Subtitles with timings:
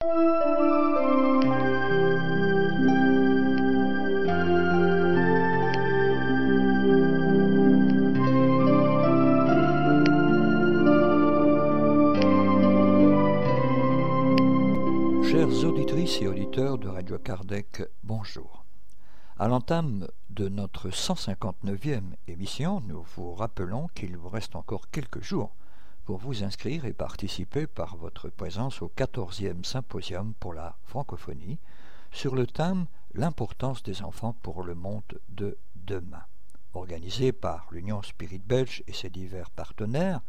[0.00, 0.10] Chères
[15.64, 18.64] auditrices et auditeurs de Radio Kardec, bonjour.
[19.36, 25.56] À l'entame de notre 159e émission, nous vous rappelons qu'il vous reste encore quelques jours
[26.08, 31.58] pour vous inscrire et participer par votre présence au 14e symposium pour la francophonie
[32.12, 36.22] sur le thème L'importance des enfants pour le monde de demain.
[36.72, 40.22] Organisé par l'Union Spirit Belge et ses divers partenaires,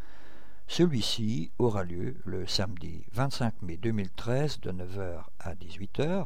[0.68, 6.26] celui-ci aura lieu le samedi 25 mai 2013 de 9h à 18h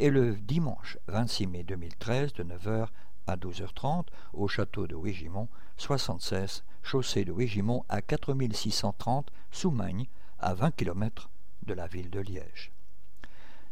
[0.00, 2.88] et le dimanche 26 mai 2013 de 9h
[3.26, 5.48] à 12h30 au château de Wégimont,
[5.78, 10.06] 76 chaussée de Wégimont à 4630 Soumagne,
[10.38, 11.30] à 20 km
[11.66, 12.72] de la ville de Liège.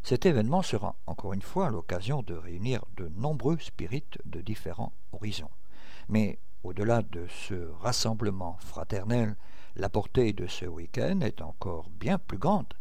[0.03, 5.51] Cet événement sera encore une fois l'occasion de réunir de nombreux spirites de différents horizons.
[6.09, 9.37] Mais au-delà de ce rassemblement fraternel
[9.77, 12.73] la portée de ce week-end est encore bien plus grande,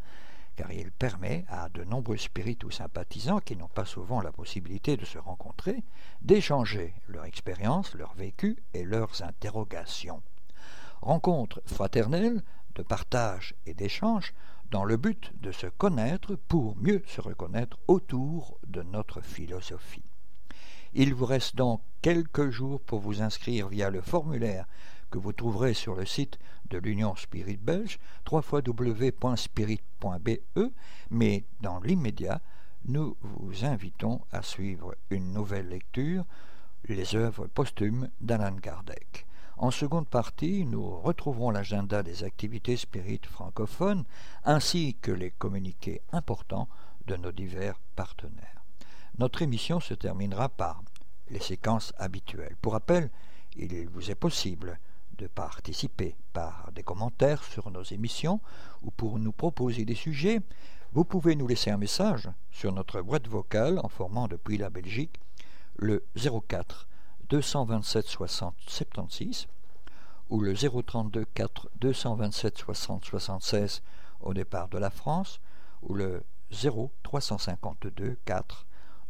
[0.60, 4.98] car il permet à de nombreux spirites ou sympathisants qui n'ont pas souvent la possibilité
[4.98, 5.86] de se rencontrer
[6.22, 10.22] d'échanger leur expérience, leur vécu et leurs interrogations.
[11.02, 12.44] Rencontre fraternelle,
[12.76, 14.34] de partage et d'échange
[14.70, 20.04] dans le but de se connaître pour mieux se reconnaître autour de notre philosophie.
[20.94, 24.66] Il vous reste donc quelques jours pour vous inscrire via le formulaire
[25.10, 26.38] que vous trouverez sur le site
[26.70, 28.00] de l'Union Spirit Belge,
[28.32, 29.80] www.spirit.be,
[31.10, 32.42] mais dans l'immédiat,
[32.86, 36.26] nous vous invitons à suivre une nouvelle lecture,
[36.88, 39.26] les œuvres posthumes d'Alan Kardec.
[39.58, 44.06] En seconde partie, nous retrouverons l'agenda des activités spirites francophones
[44.46, 46.70] ainsi que les communiqués importants
[47.08, 48.64] de nos divers partenaires.
[49.18, 50.82] Notre émission se terminera par
[51.30, 52.56] les séquences habituelles.
[52.62, 53.10] Pour rappel,
[53.58, 54.80] il vous est possible
[55.20, 58.40] de participer par des commentaires sur nos émissions
[58.82, 60.42] ou pour nous proposer des sujets,
[60.94, 65.20] vous pouvez nous laisser un message sur notre boîte vocale en formant depuis la Belgique
[65.76, 66.88] le 04
[67.30, 69.48] 227 60 76
[70.30, 73.82] ou le 032 4 227 60 76
[74.22, 75.42] au départ de la France
[75.82, 78.66] ou le 0 352 4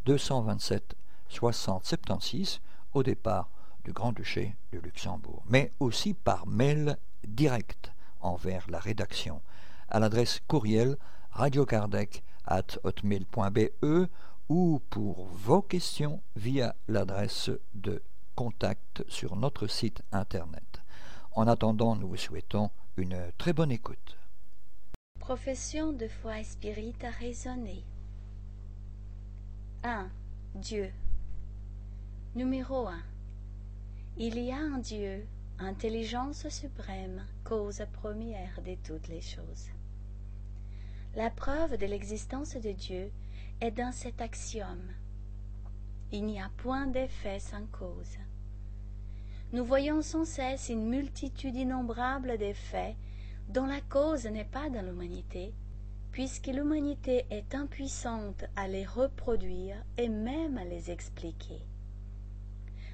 [0.06, 0.96] 227
[1.30, 2.62] 60 76
[2.94, 3.50] au départ
[3.84, 6.98] du Grand-Duché de Luxembourg, mais aussi par mail
[7.28, 7.92] direct
[8.22, 9.42] envers la rédaction
[9.90, 10.98] à l'adresse courriel
[11.32, 14.08] radiokardec at hotmail.be
[14.50, 18.02] ou pour vos questions via l'adresse de
[18.36, 20.82] contact sur notre site internet.
[21.34, 24.18] En attendant, nous vous souhaitons une très bonne écoute.
[25.20, 27.84] Profession de foi spirit à raisonner.
[29.84, 30.10] 1.
[30.56, 30.92] Dieu.
[32.36, 33.09] Numéro 1.
[34.22, 35.26] Il y a un Dieu,
[35.60, 39.70] intelligence suprême, cause première de toutes les choses.
[41.16, 43.14] La preuve de l'existence de Dieu
[43.62, 44.92] est dans cet axiome.
[46.12, 48.18] Il n'y a point d'effet sans cause.
[49.54, 52.98] Nous voyons sans cesse une multitude innombrable d'effets
[53.48, 55.54] dont la cause n'est pas dans l'humanité,
[56.12, 61.69] puisque l'humanité est impuissante à les reproduire et même à les expliquer.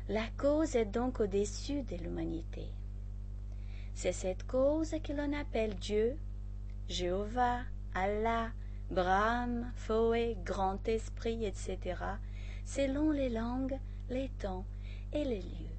[0.08, 2.68] La cause est donc au-dessus de l'humanité.
[3.96, 6.16] C'est cette cause que l'on appelle Dieu,
[6.88, 7.62] Jéhovah,
[7.96, 8.52] Allah,
[8.92, 11.80] Brahme, Phoé, Grand Esprit, etc.,
[12.66, 13.80] selon les langues,
[14.12, 14.66] les temps
[15.12, 15.76] et les lieux.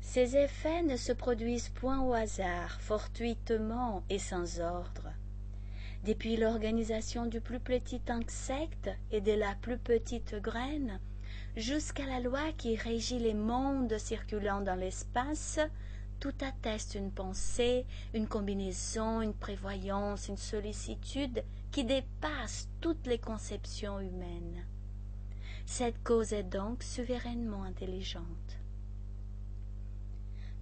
[0.00, 5.10] Ces effets ne se produisent point au hasard, fortuitement et sans ordre.
[6.04, 11.00] Depuis l'organisation du plus petit insecte et de la plus petite graine,
[11.56, 15.60] jusqu'à la loi qui régit les mondes circulant dans l'espace,
[16.20, 23.98] tout atteste une pensée, une combinaison, une prévoyance, une sollicitude qui dépasse toutes les conceptions
[23.98, 24.64] humaines.
[25.66, 28.58] Cette cause est donc souverainement intelligente.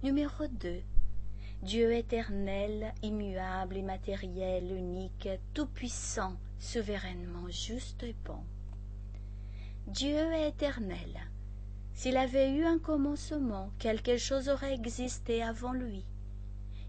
[0.03, 0.81] Numéro 2.
[1.61, 8.43] Dieu éternel, immuable, immatériel, unique, tout-puissant, souverainement juste et bon.
[9.87, 11.19] Dieu est éternel.
[11.93, 16.05] S'il avait eu un commencement, quelque chose aurait existé avant lui.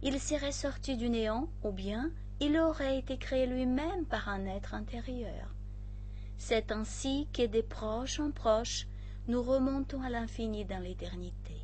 [0.03, 4.75] Il serait sorti du néant, ou bien il aurait été créé lui-même par un être
[4.75, 5.55] intérieur.
[6.39, 8.87] C'est ainsi que des proches en proches,
[9.29, 11.57] nous remontons à l'infini dans l'éternité.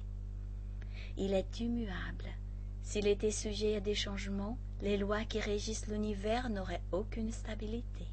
[1.16, 2.28] Il est immuable.
[2.82, 8.06] S'il était sujet à des changements, les lois qui régissent l'univers n'auraient aucune stabilité.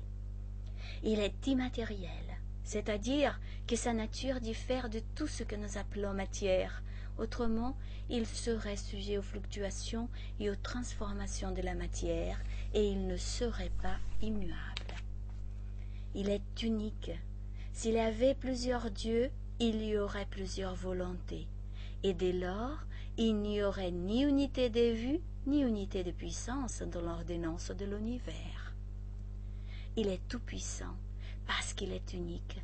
[1.04, 2.25] Il est immatériel,
[2.66, 6.84] c'est-à-dire que sa nature diffère de tout ce que nous appelons matière.
[7.18, 7.78] Autrement,
[8.10, 10.10] il serait sujet aux fluctuations
[10.40, 12.42] et aux transformations de la matière,
[12.74, 14.96] et il ne serait pas immuable.
[16.14, 17.12] Il est unique.
[17.72, 19.30] S'il avait plusieurs dieux,
[19.60, 21.48] il y aurait plusieurs volontés,
[22.04, 22.86] et dès lors,
[23.18, 28.76] il n'y aurait ni unité de vue, ni unité de puissance dans l'ordonnance de l'univers.
[29.96, 30.98] Il est tout-puissant
[31.48, 32.62] parce qu'il est unique.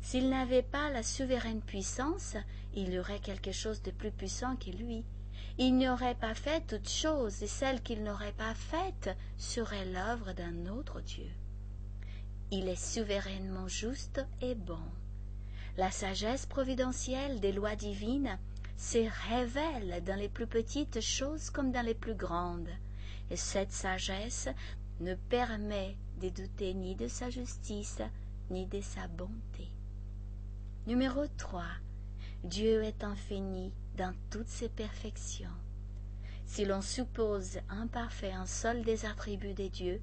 [0.00, 2.36] S'il n'avait pas la souveraine puissance,
[2.74, 5.04] il y aurait quelque chose de plus puissant que lui.
[5.58, 10.66] Il n'aurait pas fait toute chose, et celle qu'il n'aurait pas faite serait l'œuvre d'un
[10.66, 11.30] autre Dieu.
[12.50, 14.82] Il est souverainement juste et bon.
[15.76, 18.38] La sagesse providentielle des lois divines
[18.76, 18.98] se
[19.30, 22.68] révèle dans les plus petites choses comme dans les plus grandes,
[23.30, 24.48] et cette sagesse
[25.00, 28.00] ne permet de douter ni de sa justice,
[28.48, 29.72] ni de sa bonté.
[30.86, 31.64] Numéro 3.
[32.44, 35.50] Dieu est infini dans toutes ses perfections.
[36.44, 40.00] Si l'on suppose imparfait un seul des attributs de Dieu,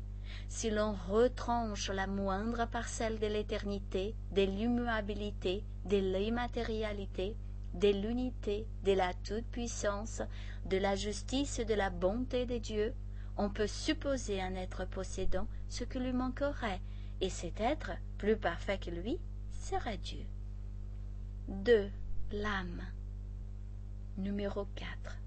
[0.50, 7.38] si l'on retranche la moindre parcelle de l'éternité, de l'immuabilité, de l'immatérialité,
[7.76, 10.22] de l'unité, de la toute-puissance,
[10.66, 12.94] de la justice et de la bonté de Dieu,
[13.38, 16.82] on peut supposer un être possédant ce qui lui manquerait,
[17.22, 19.20] et cet être, plus parfait que lui,
[19.52, 20.26] serait Dieu.
[21.48, 21.90] 2.
[22.32, 22.84] L'âme.
[24.18, 25.18] Numéro 4.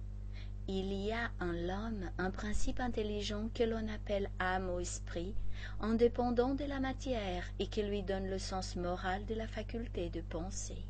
[0.68, 5.34] Il y a en l'homme un principe intelligent que l'on appelle âme ou esprit,
[5.80, 10.20] indépendant de la matière et qui lui donne le sens moral de la faculté de
[10.20, 10.84] penser.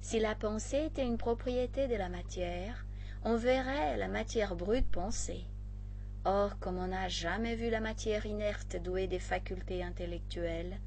[0.00, 2.84] Si la pensée était une propriété de la matière,
[3.22, 5.46] on verrait la matière brute penser.
[6.24, 10.78] Or, comme on n'a jamais vu la matière inerte douée des facultés intellectuelles,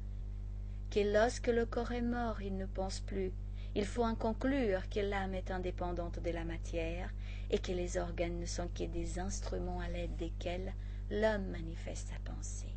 [0.90, 3.32] que lorsque le corps est mort, il ne pense plus,
[3.74, 7.10] il faut en conclure que l'âme est indépendante de la matière
[7.50, 10.72] et que les organes ne sont que des instruments à l'aide desquels
[11.10, 12.72] l'homme manifeste sa pensée.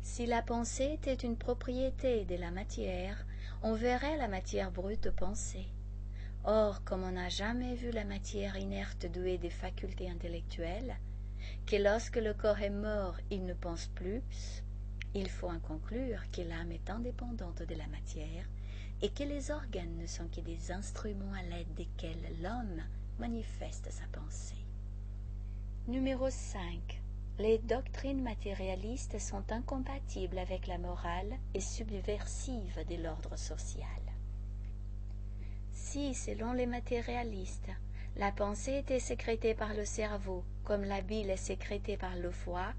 [0.00, 3.26] Si la pensée était une propriété de la matière,
[3.62, 5.66] on verrait la matière brute penser.
[6.48, 10.96] Or, comme on n'a jamais vu la matière inerte douée des facultés intellectuelles,
[11.66, 14.22] que lorsque le corps est mort, il ne pense plus,
[15.12, 18.46] il faut en conclure que l'âme est indépendante de la matière
[19.02, 22.80] et que les organes ne sont que des instruments à l'aide desquels l'homme
[23.18, 24.64] manifeste sa pensée.
[25.88, 27.02] Numéro 5.
[27.40, 34.15] Les doctrines matérialistes sont incompatibles avec la morale et subversives de l'ordre social.
[35.96, 37.70] Selon les matérialistes,
[38.16, 42.74] la pensée était sécrétée par le cerveau, comme la bile est sécrétée par le foie,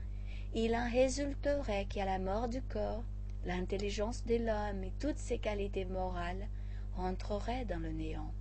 [0.54, 3.04] il en résulterait qu'à la mort du corps,
[3.44, 6.48] l'intelligence de l'homme et toutes ses qualités morales
[6.96, 8.32] rentreraient dans le néant.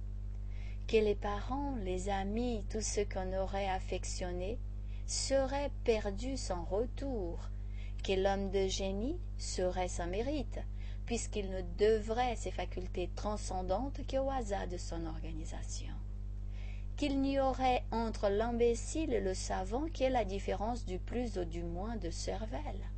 [0.86, 4.58] Que les parents, les amis, tout ce qu'on aurait affectionné
[5.06, 7.38] serait perdu sans retour,
[8.04, 10.60] que l'homme de génie serait sans mérite,
[11.06, 15.94] puisqu'il ne devrait ses facultés transcendantes qu'au hasard de son organisation.
[16.96, 21.62] Qu'il n'y aurait entre l'imbécile et le savant que la différence du plus ou du
[21.62, 22.90] moins de cervelle.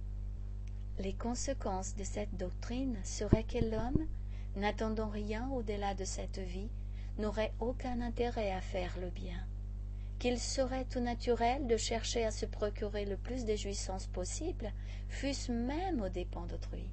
[0.99, 4.07] Les conséquences de cette doctrine seraient que l'homme,
[4.57, 6.71] n'attendant rien au-delà de cette vie,
[7.19, 9.47] n'aurait aucun intérêt à faire le bien
[10.19, 14.73] qu'il serait tout naturel de chercher à se procurer le plus de jouissances possible,
[15.09, 16.91] fût-ce même aux dépens d'autrui,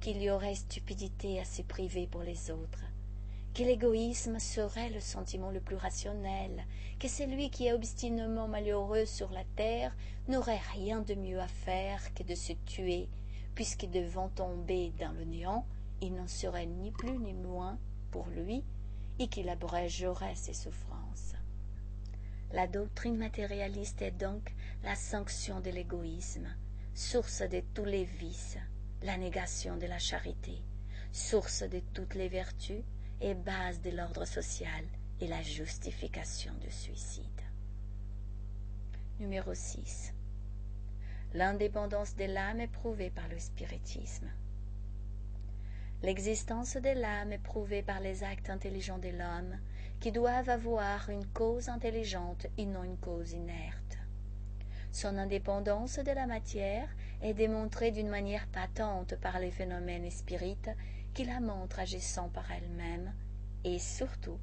[0.00, 2.84] qu'il y aurait stupidité à se priver pour les autres,
[3.54, 6.64] que l'égoïsme serait le sentiment le plus rationnel,
[6.98, 9.94] que celui qui est obstinément malheureux sur la terre
[10.28, 13.08] n'aurait rien de mieux à faire que de se tuer,
[13.54, 15.66] puisque devant tomber dans le néant,
[16.00, 17.78] il n'en serait ni plus ni moins
[18.10, 18.64] pour lui,
[19.18, 21.34] et qu'il abrégerait ses souffrances.
[22.52, 26.48] La doctrine matérialiste est donc la sanction de l'égoïsme,
[26.94, 28.56] source de tous les vices,
[29.02, 30.62] la négation de la charité,
[31.12, 32.82] source de toutes les vertus
[33.20, 34.84] et base de l'ordre social
[35.20, 37.24] et la justification du suicide.
[39.18, 40.12] Numéro 6.
[41.34, 44.30] L'indépendance de l'âme est prouvée par le spiritisme.
[46.02, 49.58] L'existence de l'âme est prouvée par les actes intelligents de l'homme
[50.00, 53.79] qui doivent avoir une cause intelligente et non une cause inerte.
[54.92, 56.88] Son indépendance de la matière
[57.22, 60.70] est démontrée d'une manière patente par les phénomènes spirites
[61.14, 63.12] qui la montrent agissant par elle-même
[63.64, 64.38] et surtout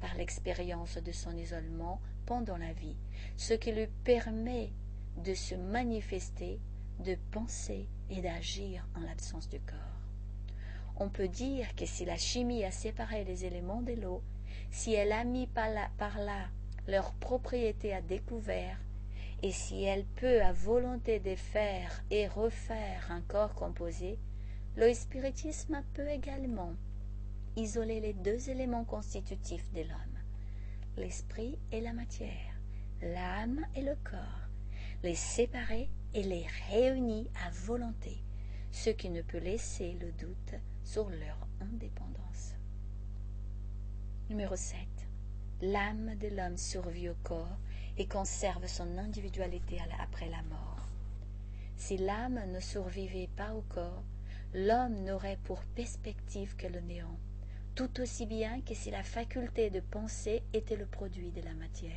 [0.00, 2.96] par l'expérience de son isolement pendant la vie,
[3.36, 4.70] ce qui lui permet
[5.18, 6.58] de se manifester,
[7.00, 9.76] de penser et d'agir en l'absence du corps.
[10.96, 14.22] On peut dire que si la chimie a séparé les éléments de l'eau,
[14.70, 16.48] si elle a mis par là, par là
[16.86, 18.78] leurs propriétés à découvert,
[19.42, 24.18] et si elle peut à volonté défaire et refaire un corps composé,
[24.76, 26.74] le spiritisme peut également
[27.56, 30.18] isoler les deux éléments constitutifs de l'homme,
[30.96, 32.60] l'esprit et la matière,
[33.02, 34.48] l'âme et le corps,
[35.02, 38.22] les séparer et les réunir à volonté,
[38.70, 40.54] ce qui ne peut laisser le doute
[40.84, 42.54] sur leur indépendance.
[44.28, 44.78] Numéro 7.
[45.62, 47.58] L'âme de l'homme survit au corps
[48.00, 50.88] et conserve son individualité après la mort.
[51.76, 54.02] Si l'âme ne survivait pas au corps,
[54.54, 57.18] l'homme n'aurait pour perspective que le néant,
[57.74, 61.92] tout aussi bien que si la faculté de penser était le produit de la matière.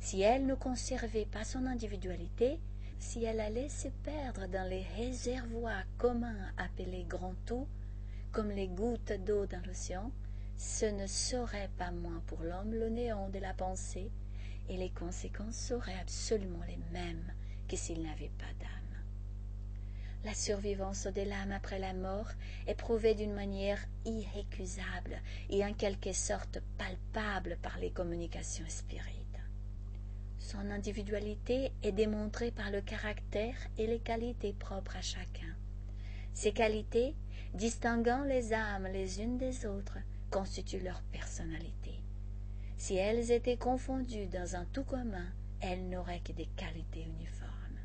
[0.00, 2.60] Si elle ne conservait pas son individualité,
[2.98, 7.66] si elle allait se perdre dans les réservoirs communs appelés grands tout,
[8.32, 10.12] comme les gouttes d'eau dans l'océan,
[10.58, 14.10] ce ne serait pas moins pour l'homme le néant de la pensée,
[14.70, 17.34] et les conséquences seraient absolument les mêmes
[17.68, 18.80] que s'il n'avait pas d'âme.
[20.24, 22.28] La survivance de l'âme après la mort
[22.66, 29.16] est prouvée d'une manière irrécusable et en quelque sorte palpable par les communications spirites.
[30.38, 35.54] Son individualité est démontrée par le caractère et les qualités propres à chacun.
[36.34, 37.14] Ces qualités,
[37.54, 39.98] distinguant les âmes les unes des autres,
[40.30, 41.79] constituent leur personnalité.
[42.80, 45.26] Si elles étaient confondues dans un tout commun,
[45.60, 47.78] elles n'auraient que des qualités uniformes.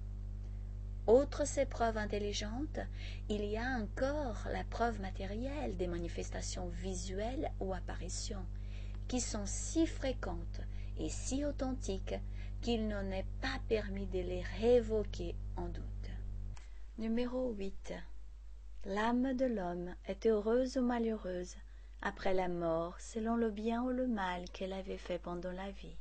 [1.05, 2.79] Outre ces preuves intelligentes,
[3.27, 8.45] il y a encore la preuve matérielle des manifestations visuelles ou apparitions,
[9.09, 10.61] qui sont si fréquentes
[10.97, 12.15] et si authentiques
[12.61, 16.09] qu'il n'en est pas permis de les révoquer en doute.
[16.99, 17.93] Numéro 8.
[18.85, 21.57] L'âme de l'homme est heureuse ou malheureuse?
[22.05, 25.97] Après la mort selon le bien ou le mal qu'elle avait fait pendant la vie.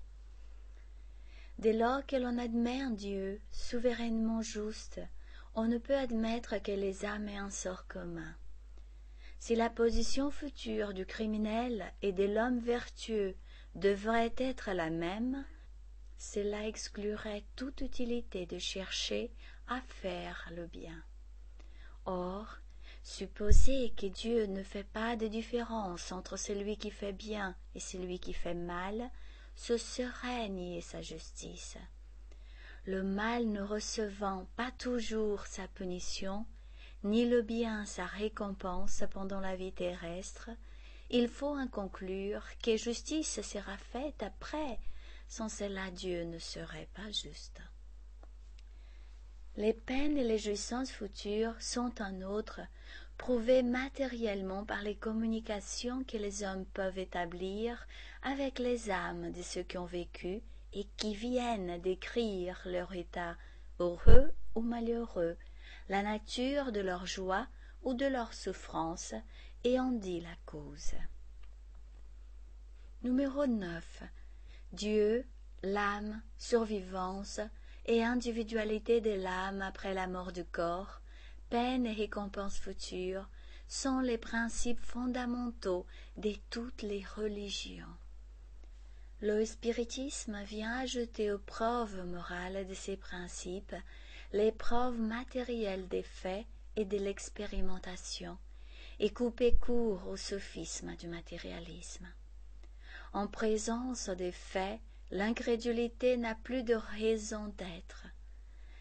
[1.59, 5.01] Dès lors que l'on admet un Dieu souverainement juste,
[5.55, 8.37] on ne peut admettre que les âmes aient un sort commun.
[9.39, 13.35] Si la position future du criminel et de l'homme vertueux
[13.75, 15.47] devrait être la même,
[16.19, 19.33] cela exclurait toute utilité de chercher
[19.69, 21.03] à faire le bien.
[22.05, 22.59] Or,
[23.05, 28.19] supposer que Dieu ne fait pas de différence entre celui qui fait bien et celui
[28.19, 29.11] qui fait mal,
[29.55, 31.77] ce serait nier sa justice.
[32.87, 36.47] Le mal ne recevant pas toujours sa punition,
[37.03, 40.51] ni le bien sa récompense pendant la vie terrestre,
[41.11, 44.81] il faut en conclure que justice sera faite après,
[45.29, 47.61] sans cela Dieu ne serait pas juste.
[49.57, 52.61] Les peines et les jouissances futures sont en outre
[53.19, 57.87] prouvées matériellement par les communications que les hommes peuvent établir
[58.23, 63.37] avec les âmes de ceux qui ont vécu et qui viennent décrire leur état
[63.79, 65.37] heureux ou malheureux,
[65.89, 67.47] la nature de leur joie
[67.83, 69.15] ou de leur souffrance,
[69.63, 70.95] et en dit la cause.
[73.03, 74.03] Numéro 9.
[74.73, 75.27] Dieu,
[75.63, 77.41] l'âme, survivance
[77.87, 81.01] et individualité de l'âme après la mort du corps,
[81.55, 83.29] et récompense future,
[83.69, 87.97] sont les principes fondamentaux de toutes les religions.
[89.21, 93.77] Le spiritisme vient ajouter aux preuves morales de ces principes
[94.33, 96.45] les preuves matérielles des faits
[96.77, 98.37] et de l'expérimentation,
[98.99, 102.09] et couper court au sophisme du matérialisme.
[103.13, 104.81] En présence des faits,
[105.13, 108.07] l'incrédulité n'a plus de raison d'être.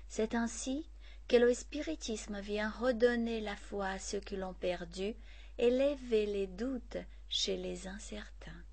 [0.10, 0.88] C'est ainsi
[1.28, 5.16] que le spiritisme vient redonner la foi à ceux qui l'ont perdue
[5.58, 6.98] et lever les doutes
[7.30, 8.64] chez les incertains.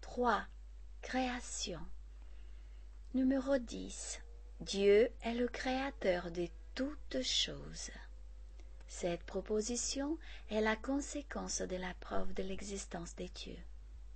[0.00, 0.44] 3.
[1.00, 1.80] Création.
[3.14, 4.20] Numéro 10.
[4.60, 7.90] Dieu est le créateur de toutes choses.
[8.88, 10.18] Cette proposition
[10.50, 13.58] est la conséquence de la preuve de l'existence des dieux.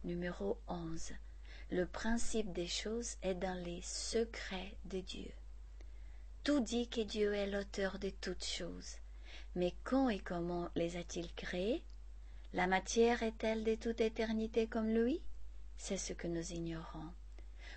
[0.05, 1.13] Numéro 11.
[1.71, 5.33] Le principe des choses est dans les secrets de Dieu.
[6.47, 8.99] Tout dit que Dieu est l'auteur de toutes choses.
[9.57, 11.83] Mais quand et comment les a-t-il créées
[12.53, 15.21] La matière est-elle de toute éternité comme lui?
[15.77, 17.11] C'est ce que nous ignorons.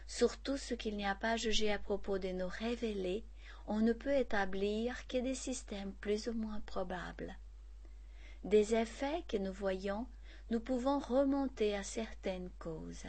[0.06, 3.26] Surtout ce qu'il n'y a pas jugé à propos de nous révéler,
[3.66, 7.36] on ne peut établir que des systèmes plus ou moins probables.
[8.44, 10.06] Des effets que nous voyons
[10.52, 13.08] nous pouvons remonter à certaines causes.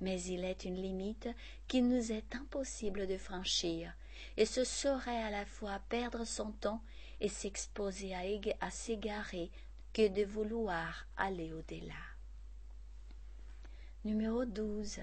[0.00, 1.28] Mais il est une limite
[1.68, 3.94] qu'il nous est impossible de franchir,
[4.36, 6.82] et ce serait à la fois perdre son temps
[7.20, 8.14] et s'exposer
[8.60, 9.50] à, s'égarer
[9.92, 11.94] que de vouloir aller au-delà.
[14.04, 15.00] Numéro 12.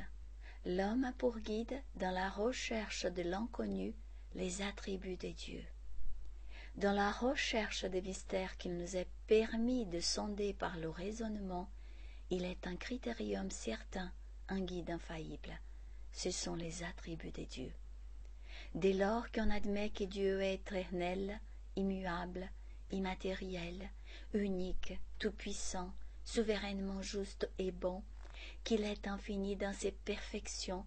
[0.65, 3.95] L'homme a pour guide, dans la recherche de l'inconnu,
[4.35, 5.63] les attributs de Dieu.
[6.75, 11.69] Dans la recherche des mystères qu'il nous est permis de sonder par le raisonnement,
[12.29, 14.11] il est un critérium certain,
[14.47, 15.59] un guide infaillible.
[16.13, 17.73] Ce sont les attributs de Dieu.
[18.73, 21.41] Dès lors qu'on admet que Dieu est éternel,
[21.75, 22.49] immuable,
[22.91, 23.89] immatériel,
[24.33, 25.91] unique, tout-puissant,
[26.23, 28.01] souverainement juste et bon,
[28.63, 30.85] qu'il est infini dans ses perfections,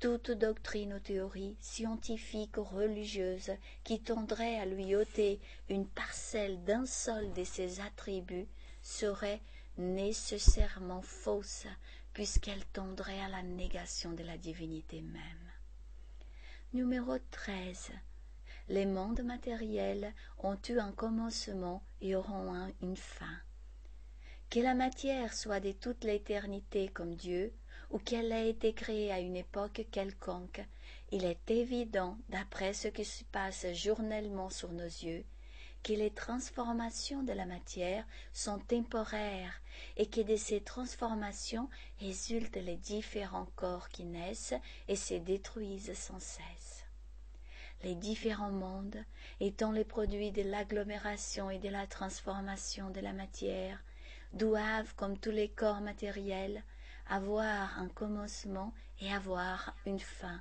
[0.00, 3.52] toute doctrine ou théorie scientifique ou religieuse
[3.84, 5.38] qui tendrait à lui ôter
[5.68, 8.48] une parcelle d'un seul de ses attributs
[8.82, 9.40] serait
[9.78, 11.66] nécessairement fausse
[12.12, 15.41] puisqu'elle tendrait à la négation de la divinité même.
[16.74, 17.90] Numéro 13.
[18.70, 23.36] Les mondes matériels ont eu un commencement et auront une fin.
[24.48, 27.52] Que la matière soit de toute l'éternité comme Dieu,
[27.90, 30.66] ou qu'elle ait été créée à une époque quelconque,
[31.10, 35.26] il est évident, d'après ce qui se passe journellement sur nos yeux,
[35.82, 39.60] que les transformations de la matière sont temporaires
[39.96, 41.68] et que de ces transformations
[42.00, 44.54] résultent les différents corps qui naissent
[44.88, 46.84] et se détruisent sans cesse.
[47.82, 49.04] Les différents mondes,
[49.40, 53.82] étant les produits de l'agglomération et de la transformation de la matière,
[54.34, 56.62] doivent, comme tous les corps matériels,
[57.08, 60.40] avoir un commencement et avoir une fin,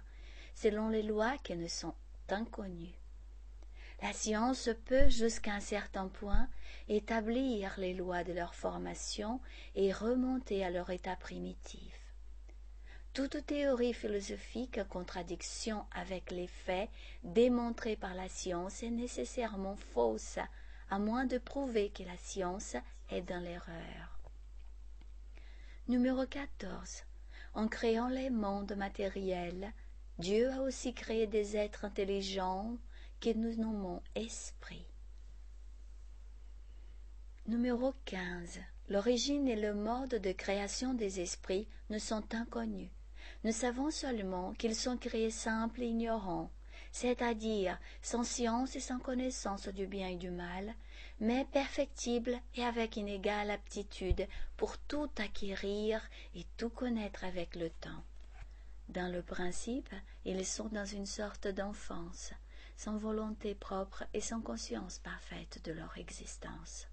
[0.54, 1.96] selon les lois qui ne sont
[2.30, 3.01] inconnues.
[4.02, 6.50] La science peut, jusqu'à un certain point,
[6.90, 9.40] établir les lois de leur formation
[9.76, 12.02] et remonter à leur état primitif.
[13.14, 16.90] Toute théorie philosophique en contradiction avec les faits
[17.24, 20.40] démontrés par la science est nécessairement fausse,
[20.90, 22.76] à moins de prouver que la science
[23.10, 24.20] est dans l'erreur.
[25.88, 27.04] Numéro 14.
[27.54, 29.74] En créant les mondes matériels,
[30.18, 32.78] Dieu a aussi créé des êtres intelligents
[33.22, 34.88] que nous nommons esprits.
[37.48, 38.60] Numéro 15.
[38.90, 42.90] L'origine et le mode de création des esprits ne sont inconnus.
[43.44, 46.50] Nous savons seulement qu'ils sont créés simples et ignorants,
[46.92, 50.74] c'est-à-dire sans science et sans connaissance du bien et du mal,
[51.20, 56.02] mais perfectibles et avec une égale aptitude pour tout acquérir
[56.34, 58.04] et tout connaître avec le temps.
[58.90, 59.94] Dans le principe,
[60.26, 62.34] ils sont dans une sorte d'enfance,
[62.82, 66.88] sans volonté propre et sans conscience parfaite de leur existence.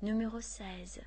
[0.00, 1.02] Numéro 16.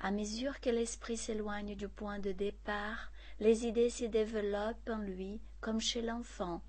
[0.00, 5.42] À mesure que l'esprit s'éloigne du point de départ, les idées se développent en lui
[5.60, 6.62] comme chez l'enfant,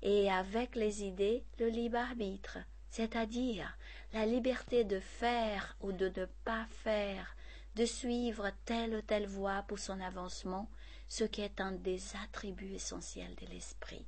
[0.00, 2.56] et avec les idées le libre arbitre,
[2.88, 3.76] c'est-à-dire
[4.14, 7.36] la liberté de faire ou de ne pas faire,
[7.76, 10.70] de suivre telle ou telle voie pour son avancement,
[11.06, 14.06] ce qui est un des attributs essentiels de l'esprit.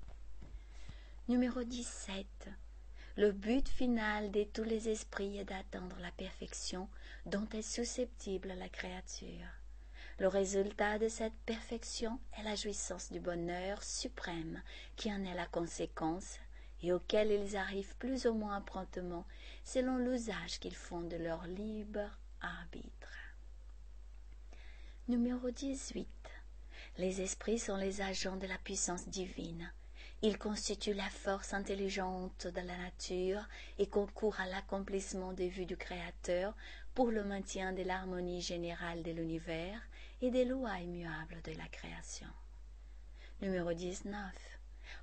[1.28, 2.24] Numéro 17.
[3.16, 6.88] Le but final de tous les esprits est d'atteindre la perfection
[7.24, 9.48] dont est susceptible la créature.
[10.20, 14.62] Le résultat de cette perfection est la jouissance du bonheur suprême
[14.94, 16.38] qui en est la conséquence
[16.80, 19.26] et auquel ils arrivent plus ou moins promptement
[19.64, 22.08] selon l'usage qu'ils font de leur libre
[22.40, 23.18] arbitre.
[25.08, 26.06] Numéro 18.
[26.98, 29.72] Les esprits sont les agents de la puissance divine.
[30.22, 33.46] Ils constituent la force intelligente de la nature
[33.78, 36.54] et concourent à l'accomplissement des vues du Créateur
[36.94, 39.80] pour le maintien de l'harmonie générale de l'univers
[40.22, 42.28] et des lois immuables de la création.
[43.42, 44.16] Numéro 19.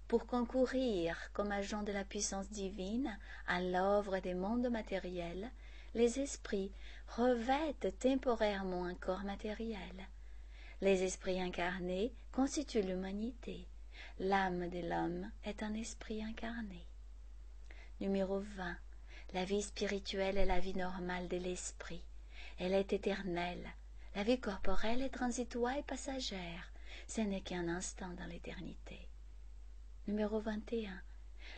[0.08, 3.15] Pour concourir comme agent de la puissance divine
[3.47, 5.52] à l'œuvre des mondes matériels,
[5.93, 6.71] les esprits
[7.08, 10.08] revêtent temporairement un corps matériel.
[10.82, 13.67] Les esprits incarnés constituent l'humanité.
[14.19, 16.86] L'âme de l'homme est un esprit incarné.
[17.99, 18.78] Numéro 20.
[19.34, 22.04] La vie spirituelle est la vie normale de l'esprit.
[22.60, 23.67] Elle est éternelle,
[24.15, 26.71] la vie corporelle est transitoire et passagère.
[27.08, 29.08] Ce n'est qu'un instant dans l'éternité.
[30.08, 31.02] Numéro 21.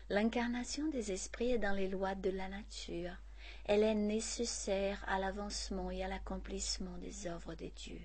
[0.09, 3.17] L'incarnation des esprits est dans les lois de la nature.
[3.65, 7.99] Elle est nécessaire à l'avancement et à l'accomplissement des œuvres de Dieu.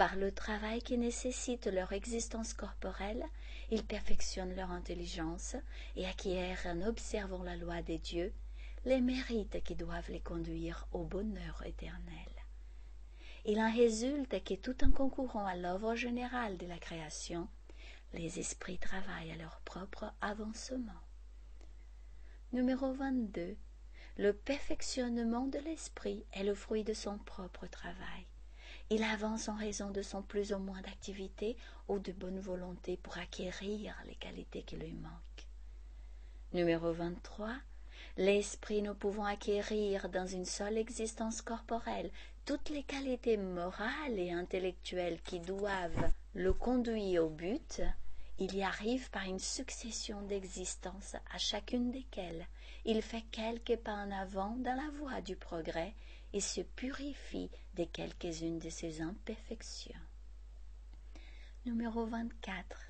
[0.00, 3.22] Par le travail qui nécessite leur existence corporelle,
[3.70, 5.56] ils perfectionnent leur intelligence
[5.94, 8.32] et acquièrent en observant la loi des dieux
[8.86, 12.32] les mérites qui doivent les conduire au bonheur éternel.
[13.44, 17.46] il en résulte que tout en concourant à l'œuvre générale de la création,
[18.14, 21.02] les esprits travaillent à leur propre avancement.
[22.54, 23.54] Numéro 22.
[24.16, 28.29] Le perfectionnement de l'esprit est le fruit de son propre travail.
[28.92, 33.16] Il avance en raison de son plus ou moins d'activité ou de bonne volonté pour
[33.18, 35.46] acquérir les qualités qui lui manquent.
[36.52, 37.54] Numéro 23.
[38.16, 42.10] L'esprit ne pouvant acquérir dans une seule existence corporelle
[42.44, 47.82] toutes les qualités morales et intellectuelles qui doivent le conduire au but,
[48.40, 52.44] il y arrive par une succession d'existences à chacune desquelles
[52.84, 55.94] il fait quelques pas en avant dans la voie du progrès
[56.32, 59.94] et se purifie de quelques-unes de ses imperfections.
[61.66, 62.80] Numéro 24.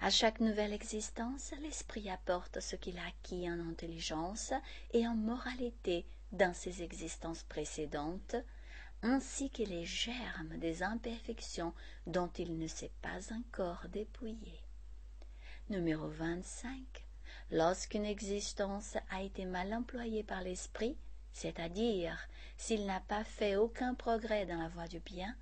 [0.00, 4.52] À chaque nouvelle existence, l'esprit apporte ce qu'il a acquis en intelligence
[4.92, 8.36] et en moralité dans ses existences précédentes,
[9.02, 11.74] ainsi que les germes des imperfections
[12.06, 14.60] dont il ne s'est pas encore dépouillé.
[15.68, 16.78] Numéro 25.
[17.50, 20.96] Lorsqu'une existence a été mal employée par l'esprit,
[21.32, 22.16] c'est-à-dire
[22.56, 25.34] s'il n'a pas fait aucun progrès dans la voie du bien,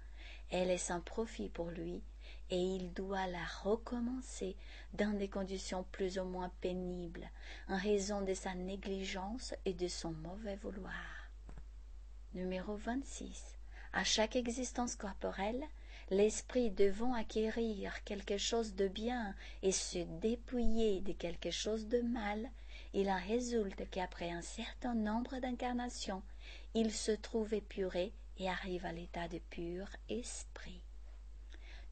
[0.51, 2.03] elle est sans profit pour lui
[2.51, 4.57] et il doit la recommencer
[4.95, 7.31] dans des conditions plus ou moins pénibles
[7.69, 11.31] en raison de sa négligence et de son mauvais vouloir.
[12.35, 13.57] Numéro 26.
[13.93, 15.65] À chaque existence corporelle,
[16.11, 22.51] l'esprit devant acquérir quelque chose de bien et se dépouiller de quelque chose de mal,
[22.93, 26.23] il en résulte qu'après un certain nombre d'incarnations,
[26.75, 30.83] il se trouve épuré et arrive à l'état de pur esprit.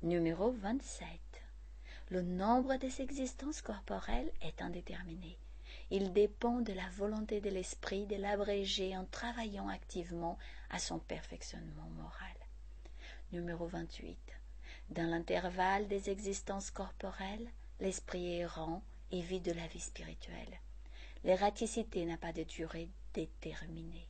[0.02, 1.08] Numéro 27.
[2.10, 5.36] Le nombre des existences corporelles est indéterminé.
[5.90, 10.38] Il dépend de la volonté de l'esprit de l'abréger en travaillant activement
[10.70, 12.34] à son perfectionnement moral.
[13.32, 14.16] Numéro 28.
[14.90, 18.82] Dans l'intervalle des existences corporelles, l'esprit errant
[19.12, 20.60] et vit de la vie spirituelle.
[21.24, 24.08] L'ératicité n'a pas de durée déterminée.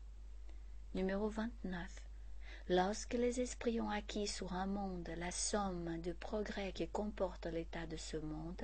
[0.95, 1.81] Numéro 29.
[2.69, 7.87] Lorsque les esprits ont acquis sur un monde la somme de progrès que comporte l'état
[7.87, 8.63] de ce monde,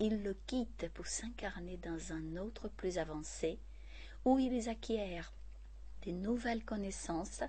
[0.00, 3.60] ils le quittent pour s'incarner dans un autre plus avancé,
[4.24, 5.32] où ils acquièrent
[6.06, 7.44] de nouvelles connaissances,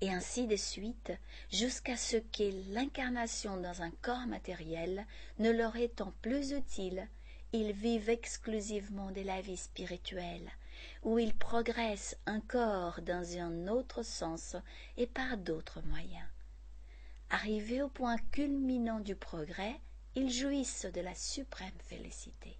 [0.00, 1.12] et ainsi de suite,
[1.50, 5.06] jusqu'à ce que l'incarnation dans un corps matériel
[5.40, 7.08] ne leur étant plus utile,
[7.52, 10.50] ils vivent exclusivement de la vie spirituelle,
[11.02, 14.56] où ils progressent encore dans un autre sens
[14.96, 16.28] et par d'autres moyens.
[17.30, 19.80] Arrivés au point culminant du progrès,
[20.14, 22.58] ils jouissent de la suprême félicité.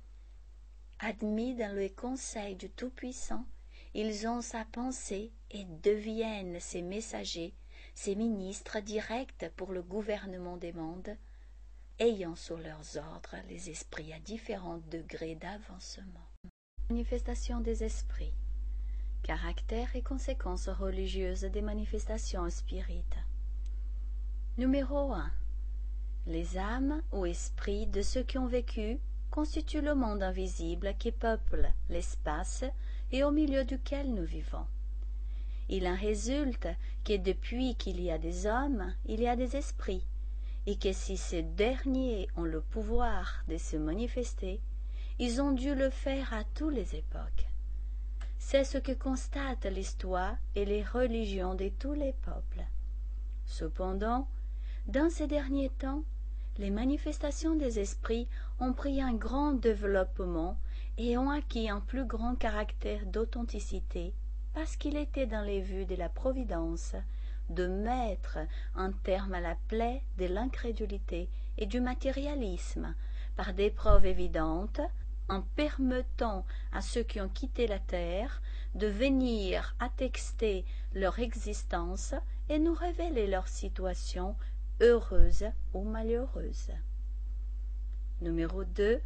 [0.98, 3.44] Admis dans le conseil du Tout-Puissant,
[3.94, 7.54] ils ont sa pensée et deviennent ses messagers,
[7.94, 11.16] ses ministres directs pour le gouvernement des mondes,
[11.98, 16.28] ayant sous leurs ordres les esprits à différents degrés d'avancement.
[16.90, 18.34] Manifestation des esprits.
[19.22, 23.16] Caractère et conséquences religieuses des manifestations spirites.
[24.58, 25.32] Numéro 1.
[26.26, 28.98] Les âmes ou esprits de ceux qui ont vécu
[29.30, 32.64] constituent le monde invisible qui peuple l'espace
[33.10, 34.66] et au milieu duquel nous vivons.
[35.68, 36.68] Il en résulte
[37.04, 40.06] que depuis qu'il y a des hommes, il y a des esprits,
[40.66, 44.60] et que si ces derniers ont le pouvoir de se manifester,
[45.18, 47.46] ils ont dû le faire à toutes les époques.
[48.38, 52.64] C'est ce que constatent l'histoire et les religions de tous les peuples.
[53.46, 54.28] Cependant,
[54.86, 56.04] dans ces derniers temps,
[56.58, 58.28] les manifestations des esprits
[58.60, 60.58] ont pris un grand développement
[60.98, 64.14] et ont acquis un plus grand caractère d'authenticité
[64.54, 66.94] parce qu'il était dans les vues de la Providence
[67.50, 68.38] de mettre
[68.74, 71.28] un terme à la plaie de l'incrédulité
[71.58, 72.94] et du matérialisme
[73.36, 74.80] par des preuves évidentes
[75.28, 78.40] en permettant à ceux qui ont quitté la terre
[78.74, 82.14] de venir attester leur existence
[82.48, 84.36] et nous révéler leur situation
[84.80, 86.70] heureuse ou malheureuse.
[88.20, 89.00] Numéro 2.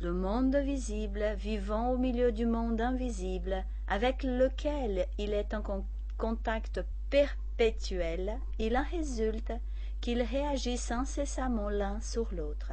[0.00, 5.84] Le monde visible vivant au milieu du monde invisible avec lequel il est en
[6.16, 7.49] contact perpétuel,
[8.58, 9.52] il en résulte
[10.00, 12.72] qu'ils réagissent incessamment l'un sur l'autre.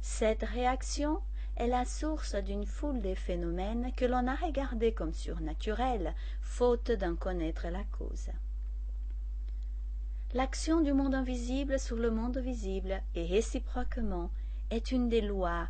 [0.00, 1.20] Cette réaction
[1.56, 7.14] est la source d'une foule de phénomènes que l'on a regardés comme surnaturels, faute d'en
[7.14, 8.30] connaître la cause.
[10.32, 14.30] L'action du monde invisible sur le monde visible, et réciproquement,
[14.70, 15.68] est une des lois,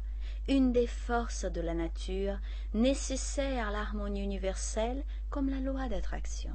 [0.49, 2.39] une des forces de la nature,
[2.75, 6.55] nécessaire à l'harmonie universelle comme la loi d'attraction.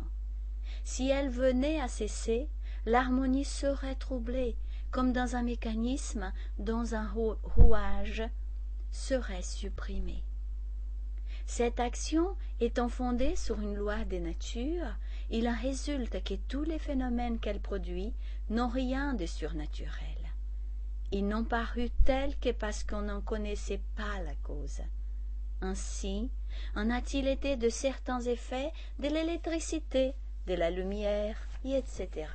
[0.84, 2.50] Si elle venait à cesser,
[2.86, 4.56] l'harmonie serait troublée,
[4.92, 7.08] comme dans un mécanisme dont un
[7.56, 8.24] rouage
[8.92, 10.24] serait supprimé.
[11.46, 14.96] Cette action étant fondée sur une loi des natures,
[15.30, 18.14] il en résulte que tous les phénomènes qu'elle produit
[18.50, 20.18] n'ont rien de surnaturel.
[21.12, 24.82] Ils n'ont paru tels que parce qu'on n'en connaissait pas la cause.
[25.62, 26.32] Ainsi,
[26.76, 30.14] en a-t-il été de certains effets de l'électricité,
[30.48, 32.28] de la lumière, et etc.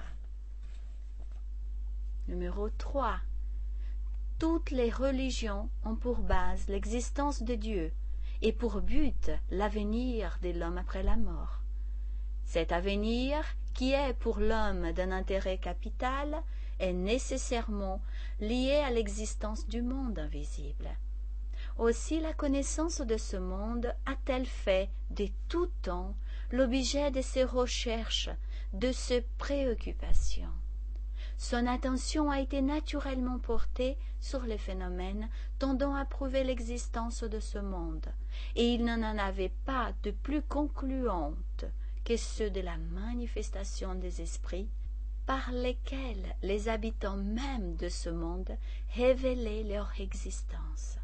[2.28, 3.18] Numéro 3.
[4.38, 7.92] Toutes les religions ont pour base l'existence de Dieu
[8.42, 11.62] et pour but l'avenir de l'homme après la mort.
[12.44, 13.38] Cet avenir,
[13.74, 16.42] qui est pour l'homme d'un intérêt capital,
[16.78, 18.00] est nécessairement
[18.40, 20.90] lié à l'existence du monde invisible.
[21.78, 26.14] Aussi la connaissance de ce monde a-t-elle fait de tout temps
[26.50, 28.30] l'objet de ses recherches,
[28.72, 30.52] de ses préoccupations.
[31.38, 35.28] Son attention a été naturellement portée sur les phénomènes
[35.58, 38.06] tendant à prouver l'existence de ce monde,
[38.54, 41.66] et il n'en avait pas de plus concluante
[42.04, 44.68] que ceux de la manifestation des esprits,
[45.26, 48.56] par lesquels les habitants même de ce monde
[48.94, 50.98] révélaient leur existence.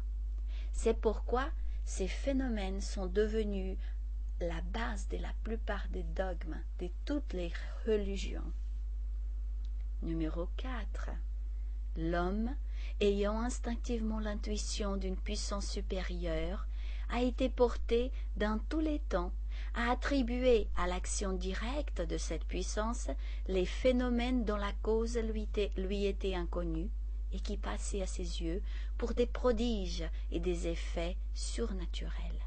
[0.71, 1.49] C'est pourquoi
[1.85, 3.77] ces phénomènes sont devenus
[4.39, 7.51] la base de la plupart des dogmes de toutes les
[7.85, 8.51] religions.
[10.01, 11.11] Numéro 4.
[11.95, 12.49] L'homme,
[12.99, 16.67] ayant instinctivement l'intuition d'une puissance supérieure,
[17.09, 19.31] a été porté dans tous les temps
[19.75, 23.09] à attribuer à l'action directe de cette puissance
[23.47, 26.89] les phénomènes dont la cause lui était, lui était inconnue
[27.31, 28.61] et qui passaient à ses yeux
[28.97, 32.42] pour des prodiges et des effets surnaturels.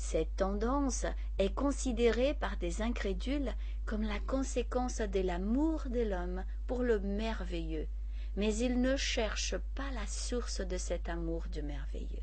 [0.00, 1.06] Cette tendance
[1.38, 3.52] est considérée par des incrédules
[3.84, 7.88] comme la conséquence de l'amour de l'homme pour le merveilleux,
[8.36, 12.22] mais ils ne cherchent pas la source de cet amour du merveilleux.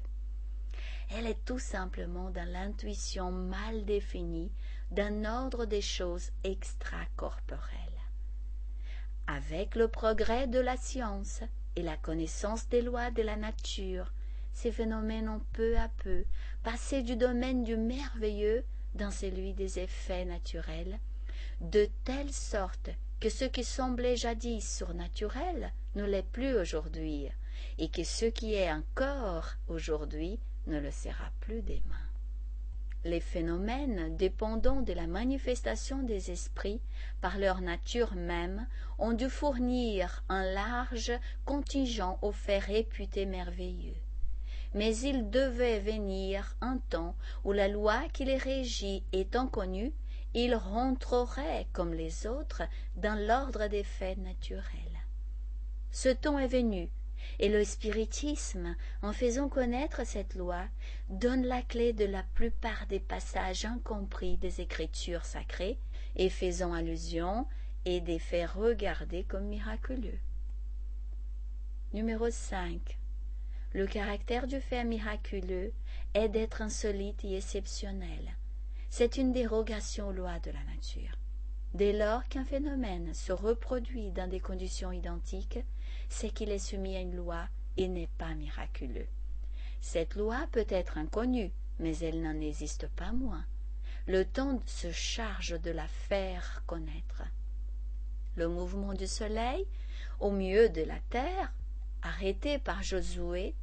[1.10, 4.54] Elle est tout simplement dans l'intuition mal définie
[4.90, 7.70] d'un ordre des choses extracorporelles.
[9.28, 11.42] Avec le progrès de la science
[11.76, 14.14] et la connaissance des lois de la nature,
[14.56, 16.24] ces phénomènes ont peu à peu
[16.64, 18.64] passé du domaine du merveilleux
[18.96, 20.98] dans celui des effets naturels,
[21.60, 22.90] de telle sorte
[23.20, 27.28] que ce qui semblait jadis surnaturel ne l'est plus aujourd'hui,
[27.78, 32.10] et que ce qui est encore aujourd'hui ne le sera plus demain.
[33.04, 36.82] Les phénomènes dépendant de la manifestation des esprits
[37.20, 41.12] par leur nature même ont dû fournir un large
[41.44, 43.96] contingent aux faits réputés merveilleux
[44.76, 49.94] mais il devait venir un temps où la loi qui les régit étant connue,
[50.34, 52.64] ils rentreraient comme les autres
[52.98, 54.62] dans l'ordre des faits naturels.
[55.92, 56.90] Ce temps est venu,
[57.40, 60.66] et le spiritisme, en faisant connaître cette loi,
[61.10, 65.80] donne la clé de la plupart des passages incompris des Écritures sacrées,
[66.18, 67.48] et faisant allusion
[67.86, 70.20] et des faits regardés comme miraculeux.
[71.94, 72.98] Numéro 5.
[73.76, 75.74] Le caractère du fait miraculeux
[76.14, 78.38] est d'être insolite et exceptionnel.
[78.90, 81.20] C'est une dérogation aux lois de la nature.
[81.74, 85.60] Dès lors qu'un phénomène se reproduit dans des conditions identiques,
[86.08, 89.10] c'est qu'il est soumis à une loi et n'est pas miraculeux.
[89.82, 93.44] Cette loi peut être inconnue, mais elle n'en existe pas moins.
[94.08, 97.24] Le temps se charge de la faire connaître.
[98.38, 99.68] Le mouvement du soleil,
[100.22, 101.54] au milieu de la terre,
[102.02, 103.54] arrêté par Josué,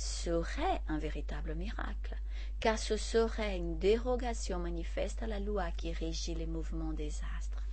[0.00, 2.16] serait un véritable miracle,
[2.58, 7.66] car ce serait une dérogation manifeste à la loi qui régit les mouvements des astres.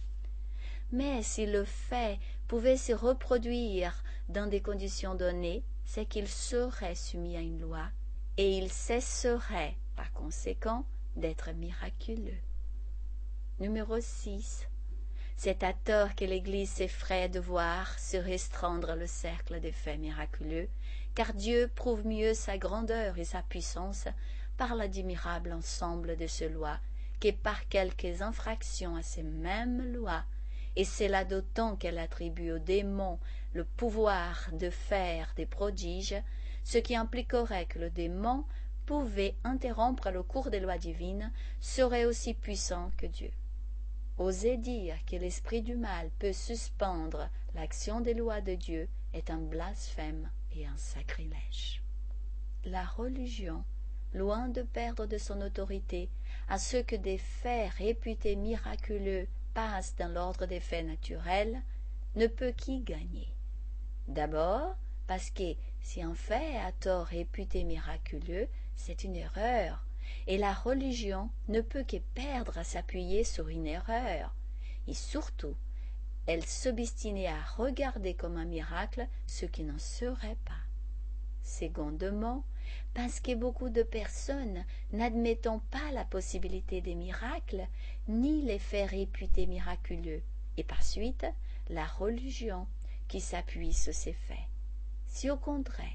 [0.92, 7.38] Mais si le fait pouvait se reproduire dans des conditions données, c'est qu'il serait soumis
[7.38, 7.90] à une loi,
[8.38, 10.86] et il cesserait, par conséquent,
[11.16, 12.40] d'être miraculeux.
[13.60, 14.68] Numéro 6.
[15.36, 20.68] C'est à tort que l'Église s'effraie de voir se restreindre le cercle des faits miraculeux
[21.18, 24.08] car Dieu prouve mieux sa grandeur et sa puissance
[24.56, 26.78] par l'admirable ensemble de ses lois
[27.20, 30.24] que par quelques infractions à ces mêmes lois,
[30.76, 33.18] et c'est là d'autant qu'elle attribue aux démons
[33.54, 36.22] le pouvoir de faire des prodiges,
[36.64, 38.46] ce qui impliquerait que le démon
[38.86, 43.32] pouvait interrompre le cours des lois divines, serait aussi puissant que Dieu.
[44.20, 49.40] Oser dire que l'esprit du mal peut suspendre l'action des lois de Dieu est un
[49.40, 50.30] blasphème
[50.66, 51.82] un sacrilège.
[52.66, 53.64] La religion,
[54.14, 56.10] loin de perdre de son autorité
[56.48, 61.62] à ce que des faits réputés miraculeux passe dans l'ordre des faits naturels,
[62.16, 63.28] ne peut qu'y gagner.
[64.08, 64.76] D'abord,
[65.08, 69.86] parce que si un fait à tort réputé miraculeux, c'est une erreur,
[70.26, 74.34] et la religion ne peut que perdre à s'appuyer sur une erreur,
[74.88, 75.56] et surtout,
[76.28, 80.52] elle s'obstinait à regarder comme un miracle ce qui n'en serait pas.
[81.42, 82.44] Secondement,
[82.94, 87.66] parce que beaucoup de personnes, n'admettant pas la possibilité des miracles,
[88.10, 90.22] ni les faits réputés miraculeux,
[90.58, 91.26] et par suite
[91.70, 92.68] la religion
[93.08, 94.38] qui s'appuie sur ces faits.
[95.08, 95.88] Si au contraire,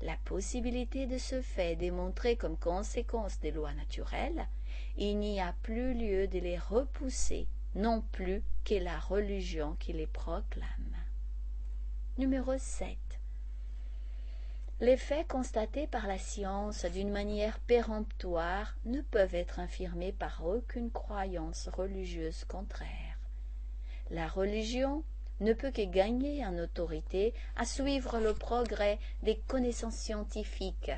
[0.00, 4.48] la possibilité de ce fait démontrée comme conséquence des lois naturelles,
[4.96, 10.06] il n'y a plus lieu de les repousser, non plus que la religion qui les
[10.06, 10.96] proclame.
[12.18, 12.96] Numéro 7.
[14.80, 20.90] Les faits constatés par la science d'une manière péremptoire ne peuvent être infirmés par aucune
[20.90, 23.18] croyance religieuse contraire.
[24.10, 25.04] La religion
[25.40, 30.92] ne peut que gagner en autorité à suivre le progrès des connaissances scientifiques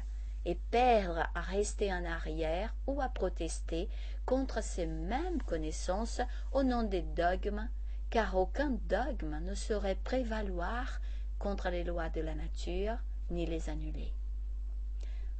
[0.47, 3.89] et perdre à rester en arrière ou à protester
[4.25, 6.21] contre ces mêmes connaissances
[6.53, 7.69] au nom des dogmes,
[8.11, 11.01] car aucun dogme ne saurait prévaloir
[11.41, 12.97] contre les lois de la nature
[13.31, 14.15] ni les annuler.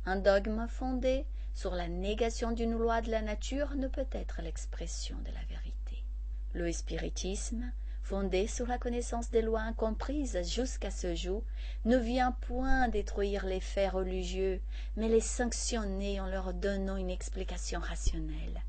[0.07, 5.17] Un dogme fondé sur la négation d'une loi de la nature ne peut être l'expression
[5.21, 6.05] de la vérité.
[6.53, 7.73] Le spiritisme,
[8.07, 11.43] fondé sur la connaissance des lois incomprises jusqu'à ce jour,
[11.85, 14.61] ne vient point détruire les faits religieux,
[14.97, 18.63] mais les sanctionner en leur donnant une explication rationnelle.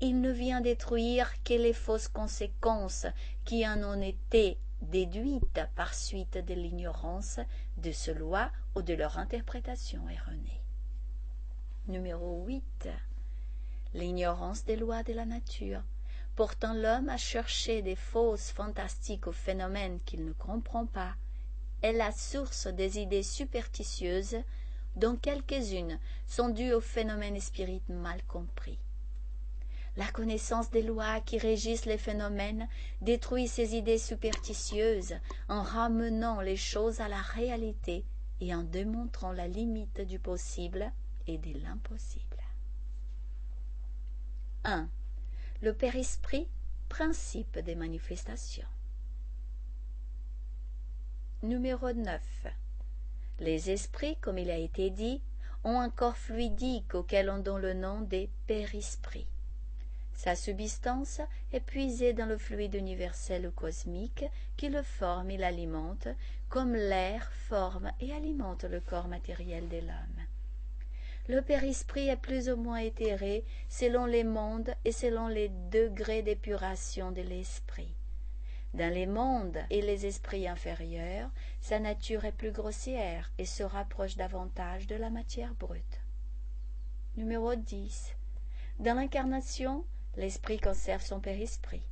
[0.00, 3.06] Il ne vient détruire que les fausses conséquences
[3.44, 7.40] qui en ont été déduites par suite de l'ignorance
[7.78, 10.62] de ce loi ou de leur interprétation erronée.
[11.88, 12.88] Numéro 8.
[13.94, 15.82] L'ignorance des lois de la nature,
[16.36, 21.14] portant l'homme à chercher des fausses fantastiques aux phénomènes qu'il ne comprend pas,
[21.82, 24.38] est la source des idées superstitieuses
[24.96, 28.78] dont quelques-unes sont dues aux phénomènes spirites mal compris.
[29.96, 32.68] La connaissance des lois qui régissent les phénomènes
[33.00, 35.14] détruit ces idées superstitieuses
[35.48, 38.04] en ramenant les choses à la réalité
[38.40, 40.90] et en démontrant la limite du possible
[41.28, 42.24] et de l'impossible.
[44.64, 44.88] 1.
[45.64, 46.46] Le père-esprit,
[46.90, 48.68] principe des manifestations.
[51.42, 52.20] Numéro 9.
[53.40, 55.22] Les esprits, comme il a été dit,
[55.64, 59.26] ont un corps fluidique auquel on donne le nom des père-esprits.
[60.12, 61.22] Sa substance
[61.54, 64.26] est puisée dans le fluide universel cosmique
[64.58, 66.08] qui le forme et l'alimente,
[66.50, 70.33] comme l'air forme et alimente le corps matériel de l'homme.
[71.26, 77.12] Le père-esprit est plus ou moins éthéré selon les mondes et selon les degrés d'épuration
[77.12, 77.94] de l'esprit.
[78.74, 81.30] Dans les mondes et les esprits inférieurs,
[81.62, 86.02] sa nature est plus grossière et se rapproche davantage de la matière brute.
[87.16, 88.14] Numéro 10.
[88.80, 91.86] Dans l'incarnation, l'esprit conserve son père-esprit.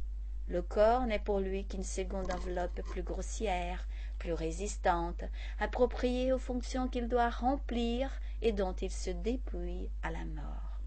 [0.48, 5.24] Le corps n'est pour lui qu'une seconde enveloppe plus grossière, plus résistante,
[5.58, 8.10] appropriée aux fonctions qu'il doit remplir
[8.42, 10.80] et dont il se dépouille à la mort.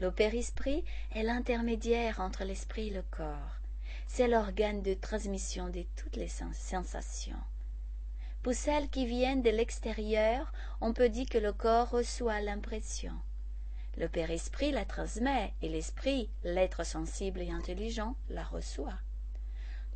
[0.00, 3.60] Le père-esprit est l'intermédiaire entre l'esprit et le corps.
[4.08, 7.36] C'est l'organe de transmission de toutes les sensations.
[8.42, 13.14] Pour celles qui viennent de l'extérieur, on peut dire que le corps reçoit l'impression.
[13.96, 18.98] Le Père-Esprit la transmet et l'Esprit, l'être sensible et intelligent, la reçoit.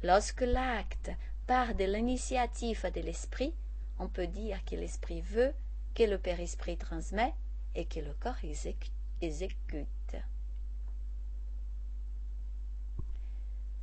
[0.03, 1.11] Lorsque l'acte
[1.47, 3.55] part de l'initiative de l'Esprit,
[3.99, 5.53] on peut dire que l'Esprit veut,
[5.95, 7.35] que le Père-Esprit transmet
[7.75, 8.39] et que le corps
[9.21, 10.17] exécute.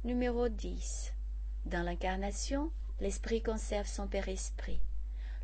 [0.03, 1.13] Numéro 10.
[1.65, 4.79] Dans l'incarnation, l'Esprit conserve son Père-Esprit.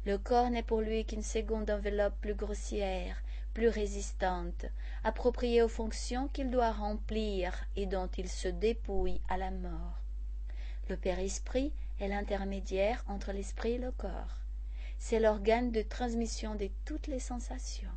[0.06, 3.22] Le corps n'est pour lui qu'une seconde enveloppe plus grossière,
[3.54, 4.66] plus résistante,
[5.04, 10.02] appropriée aux fonctions qu'il doit remplir et dont il se dépouille à la mort.
[10.90, 14.43] Le Père-Esprit est l'intermédiaire entre l'esprit et le corps.
[15.06, 17.92] C'est l'organe de transmission de toutes les sensations.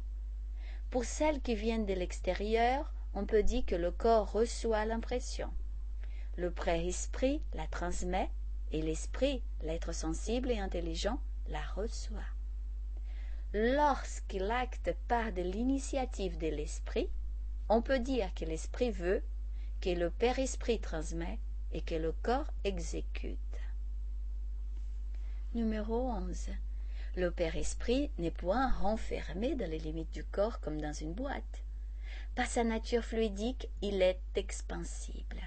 [0.90, 5.48] Pour celles qui viennent de l'extérieur, on peut dire que le corps reçoit l'impression.
[6.36, 8.28] Le Père-Esprit la transmet
[8.72, 12.18] et l'esprit, l'être sensible et intelligent, la reçoit.
[13.52, 17.08] Lorsque l'acte part de l'initiative de l'esprit,
[17.68, 19.22] on peut dire que l'esprit veut,
[19.80, 21.38] que le Père-Esprit transmet
[21.70, 23.38] et que le corps exécute.
[25.54, 26.48] Numéro 11.
[27.16, 31.62] Le Père-Esprit n'est point renfermé dans les limites du corps comme dans une boîte.
[32.34, 35.40] Par sa nature fluidique, il est expansible.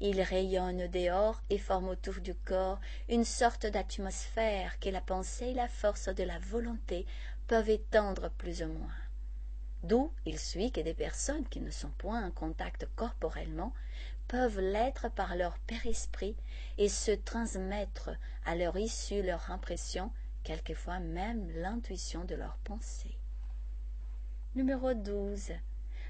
[0.00, 5.54] Il rayonne dehors et forme autour du corps une sorte d'atmosphère que la pensée et
[5.54, 7.06] la force de la volonté
[7.46, 8.98] peuvent étendre plus ou moins.
[9.84, 13.72] D'où il suit que des personnes qui ne sont point en contact corporellement
[14.26, 16.34] peuvent l'être par leur père-esprit
[16.76, 18.10] et se transmettre
[18.44, 20.10] à leur issue leur impression,
[20.44, 23.18] quelquefois même l'intuition de leur pensée.
[24.54, 25.52] Numéro 12.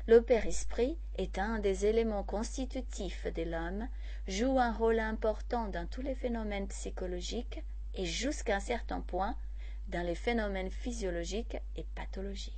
[0.07, 3.89] Le père-esprit est un des éléments constitutifs de l'homme,
[4.29, 7.63] joue un rôle important dans tous les phénomènes psychologiques
[7.95, 9.35] et jusqu'à un certain point
[9.89, 12.55] dans les phénomènes physiologiques et pathologiques.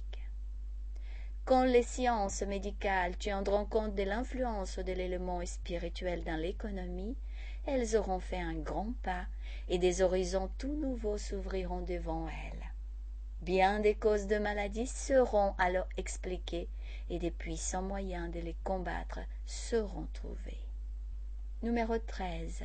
[1.44, 7.16] Quand les sciences médicales tiendront compte de l'influence de l'élément spirituel dans l'économie,
[7.66, 9.26] elles auront fait un grand pas
[9.68, 12.72] et des horizons tout nouveaux s'ouvriront devant elles.
[13.42, 16.68] Bien des causes de maladies seront alors expliquées
[17.10, 20.60] et des puissants moyens de les combattre seront trouvés.
[21.62, 22.64] Numéro 13.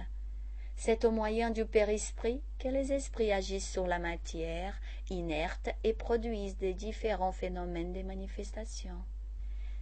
[0.76, 4.80] C'est au moyen du père-esprit que les esprits agissent sur la matière
[5.10, 8.96] inerte et produisent des différents phénomènes de manifestation.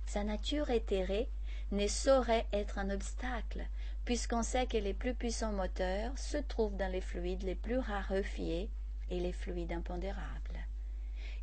[0.05, 1.29] Sa nature éthérée
[1.71, 3.65] ne saurait être un obstacle,
[4.09, 8.71] puisqu'on sait que les plus puissants moteurs se trouvent dans les fluides les plus raréfiés
[9.11, 10.57] et les fluides impondérables.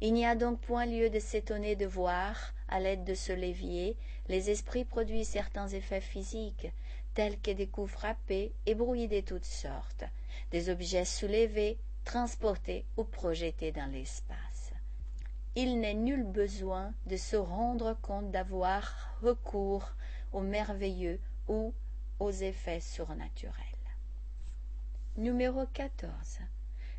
[0.00, 3.96] Il n'y a donc point lieu de s'étonner de voir, à l'aide de ce levier,
[4.26, 6.66] les esprits produire certains effets physiques,
[7.14, 10.02] tels que des coups frappés et brouillés de toutes sortes,
[10.50, 14.72] des objets soulevés, transportés ou projetés dans l'espace.
[15.54, 19.92] Il n'est nul besoin de se rendre compte d'avoir recours
[20.32, 21.72] aux merveilleux ou
[22.18, 23.54] aux effets surnaturels.
[25.16, 26.10] Numéro 14.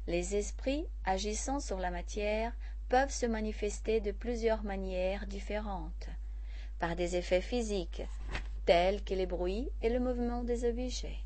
[0.07, 2.53] Les esprits agissant sur la matière
[2.89, 6.09] peuvent se manifester de plusieurs manières différentes,
[6.79, 8.03] par des effets physiques,
[8.65, 11.17] tels que les bruits et le mouvement des objets,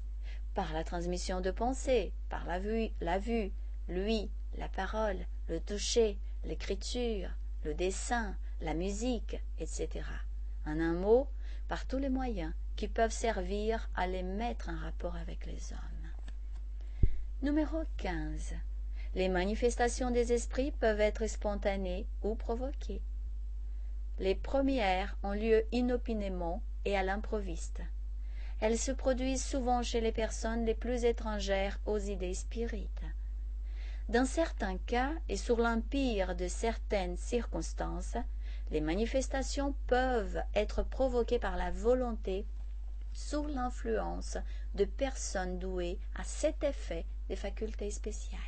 [0.54, 3.52] par la transmission de pensées, par la vue, la vue,
[3.88, 7.30] l'ouïe, la parole, le toucher, l'écriture,
[7.64, 9.90] le dessin, la musique, etc.
[10.66, 11.28] En un mot,
[11.72, 16.10] par tous les moyens qui peuvent servir à les mettre en rapport avec les hommes.
[17.42, 18.56] Numéro 15.
[19.16, 23.02] Les manifestations des esprits peuvent être spontanées ou provoquées.
[24.20, 27.82] Les premières ont lieu inopinément et à l'improviste.
[28.60, 33.06] Elles se produisent souvent chez les personnes les plus étrangères aux idées spirites.
[34.10, 38.18] Dans certains cas et sur l'empire de certaines circonstances,
[38.72, 42.46] les manifestations peuvent être provoquées par la volonté
[43.14, 44.38] sous l'influence
[44.76, 48.40] de personnes douées à cet effet des facultés spéciales.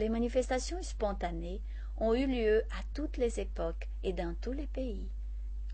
[0.00, 1.62] Les manifestations spontanées
[1.98, 5.08] ont eu lieu à toutes les époques et dans tous les pays.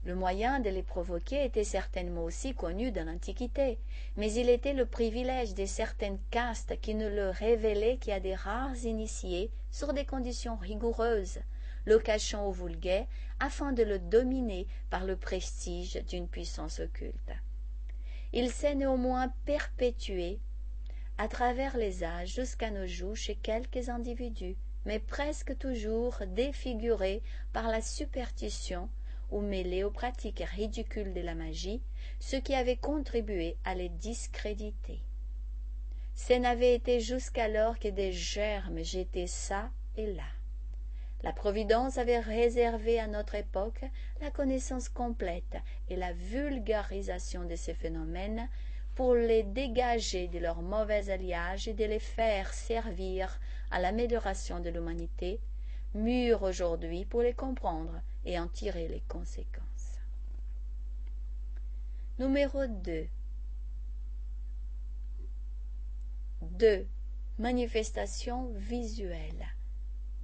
[0.05, 3.79] Le moyen de les provoquer était certainement aussi connu dans l'Antiquité,
[4.17, 8.85] mais il était le privilège de certaines castes qui ne le révélaient qu'à des rares
[8.85, 11.39] initiés sur des conditions rigoureuses,
[11.85, 13.07] le cachant au vulgaire
[13.41, 17.33] afin de le dominer par le prestige d'une puissance occulte.
[18.33, 20.41] Il s'est néanmoins perpétué
[21.19, 27.23] à travers les âges jusqu'à nos jours chez quelques individus, mais presque toujours défiguré
[27.53, 28.89] par la superstition
[29.31, 31.83] ou mêlés aux pratiques ridicules de la magie,
[32.19, 35.01] ce qui avait contribué à les discréditer.
[36.15, 40.25] Ce n'avait été jusqu'alors que des germes jetés çà et là.
[41.25, 43.83] La Providence avait réservé à notre époque
[44.21, 45.57] la connaissance complète
[45.89, 48.47] et la vulgarisation de ces phénomènes
[48.95, 54.69] pour les dégager de leur mauvais alliage et de les faire servir à l'amélioration de
[54.69, 55.41] l'humanité,
[55.95, 59.99] mûre aujourd'hui pour les comprendre et en tirer les conséquences.
[62.19, 63.07] Numéro 2.
[66.43, 66.87] 2.
[67.39, 69.47] Manifestation visuelle.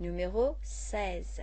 [0.00, 1.42] Numéro 16.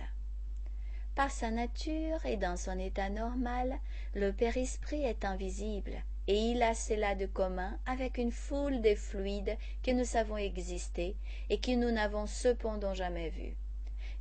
[1.14, 3.78] Par sa nature et dans son état normal,
[4.14, 5.94] le père-esprit est invisible
[6.26, 11.14] et il a cela de commun avec une foule de fluides que nous savons exister
[11.50, 13.56] et que nous n'avons cependant jamais vus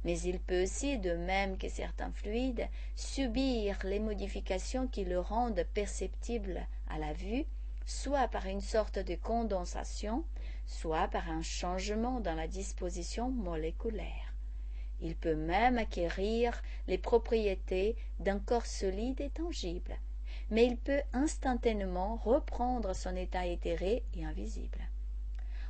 [0.04, 5.66] mais il peut aussi, de même que certains fluides, subir les modifications qui le rendent
[5.74, 7.46] perceptible à la vue,
[7.86, 10.24] soit par une sorte de condensation,
[10.66, 14.27] soit par un changement dans la disposition moléculaire.
[15.02, 19.96] Il peut même acquérir les propriétés d'un corps solide et tangible,
[20.50, 24.80] mais il peut instantanément reprendre son état éthéré et invisible.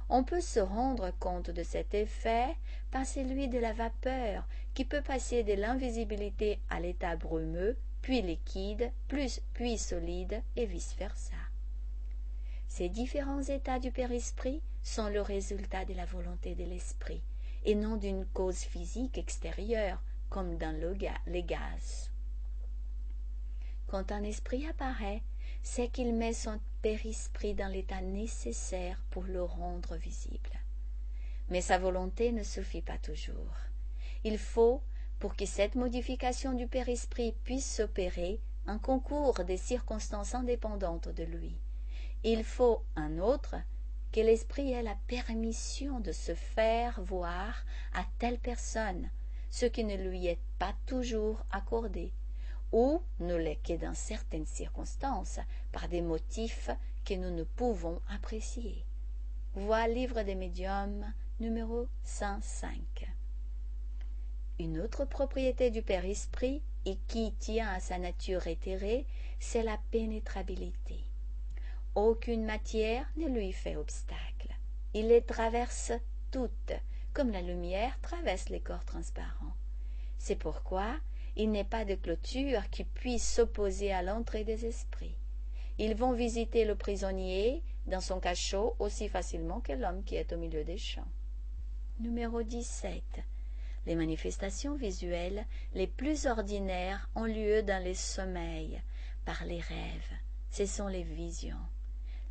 [0.09, 2.55] On peut se rendre compte de cet effet
[2.91, 8.89] par celui de la vapeur, qui peut passer de l'invisibilité à l'état brumeux, puis liquide,
[9.09, 11.36] plus, puis solide, et vice-versa.
[12.69, 17.21] Ces différents états du père-esprit sont le résultat de la volonté de l'esprit,
[17.68, 20.95] et non d'une cause physique extérieure, comme dans le
[21.28, 22.11] les gaz.
[23.88, 25.22] Quand un esprit apparaît,
[25.63, 30.49] c'est qu'il met son père-esprit dans l'état nécessaire pour le rendre visible.
[31.49, 33.57] Mais sa volonté ne suffit pas toujours.
[34.24, 34.82] Il faut,
[35.20, 41.57] pour que cette modification du père-esprit puisse s'opérer, un concours des circonstances indépendantes de lui.
[42.24, 43.55] Il faut un autre
[44.11, 49.09] que l'esprit ait la permission de se faire voir à telle personne,
[49.49, 52.13] ce qui ne lui est pas toujours accordé,
[52.71, 55.39] ou ne l'est que dans certaines circonstances,
[55.71, 56.69] par des motifs
[57.05, 58.83] que nous ne pouvons apprécier.
[59.55, 63.07] Vois Livre des médiums numéro 105.
[64.59, 69.05] Une autre propriété du Père Esprit, et qui tient à sa nature éthérée,
[69.39, 71.06] c'est la pénétrabilité.
[71.99, 74.55] Aucune matière ne lui fait obstacle.
[74.93, 75.91] Il les traverse
[76.29, 76.73] toutes,
[77.11, 79.55] comme la lumière traverse les corps transparents.
[80.19, 80.99] C'est pourquoi
[81.35, 85.15] il n'est pas de clôture qui puisse s'opposer à l'entrée des esprits.
[85.79, 90.37] Ils vont visiter le prisonnier dans son cachot aussi facilement que l'homme qui est au
[90.37, 91.11] milieu des champs.
[91.99, 93.01] Numéro 17.
[93.87, 98.83] Les manifestations visuelles les plus ordinaires ont lieu dans les sommeils,
[99.25, 100.13] par les rêves.
[100.51, 101.57] Ce sont les visions.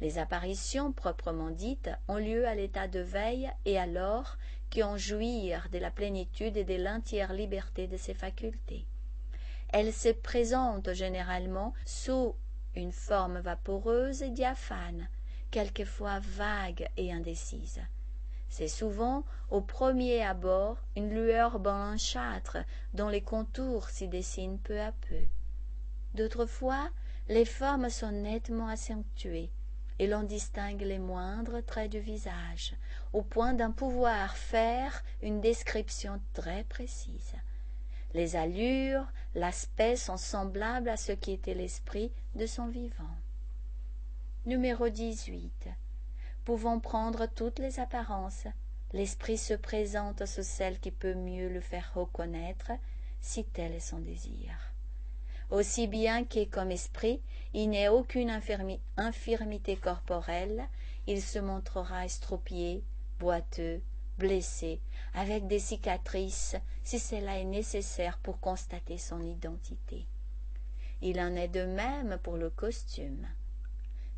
[0.01, 4.37] Les apparitions proprement dites ont lieu à l'état de veille et alors
[4.83, 8.87] en jouir de la plénitude et de l'entière liberté de ses facultés.
[9.73, 12.35] Elles se présentent généralement sous
[12.75, 15.09] une forme vaporeuse et diaphane,
[15.51, 17.81] quelquefois vague et indécise.
[18.49, 22.59] C'est souvent, au premier abord, une lueur blanchâtre
[22.95, 25.21] dont les contours s'y dessinent peu à peu.
[26.15, 26.91] D'autres fois,
[27.29, 29.51] les formes sont nettement accentuées,
[29.99, 32.75] et l'on distingue les moindres traits du visage,
[33.13, 37.35] au point d'en pouvoir faire une description très précise.
[38.15, 43.17] Les allures, l'aspect sont semblables à ce qui était l'esprit de son vivant.
[44.47, 45.69] Numéro 18.
[46.45, 48.47] Pouvant prendre toutes les apparences,
[48.93, 52.71] l'esprit se présente sous celle qui peut mieux le faire reconnaître,
[53.21, 54.76] si tel est son désir.
[55.51, 57.21] Aussi bien que comme esprit,
[57.55, 58.31] il n'est aucune
[58.97, 60.69] infirmité corporelle,
[61.07, 62.83] il se montrera estropié,
[63.19, 63.81] boiteux,
[64.19, 64.81] blessé,
[65.15, 70.07] avec des cicatrices, si cela est nécessaire pour constater son identité.
[71.01, 73.27] Il en est de même pour le costume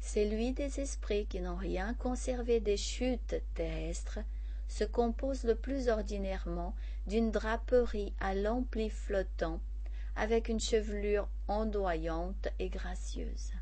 [0.01, 4.21] celui des esprits qui n'ont rien conservé des chutes terrestres
[4.69, 6.75] se compose le plus ordinairement
[7.07, 9.61] d'une draperie à l'ampli flottant
[10.19, 13.53] avec une chevelure ondoyante et gracieuse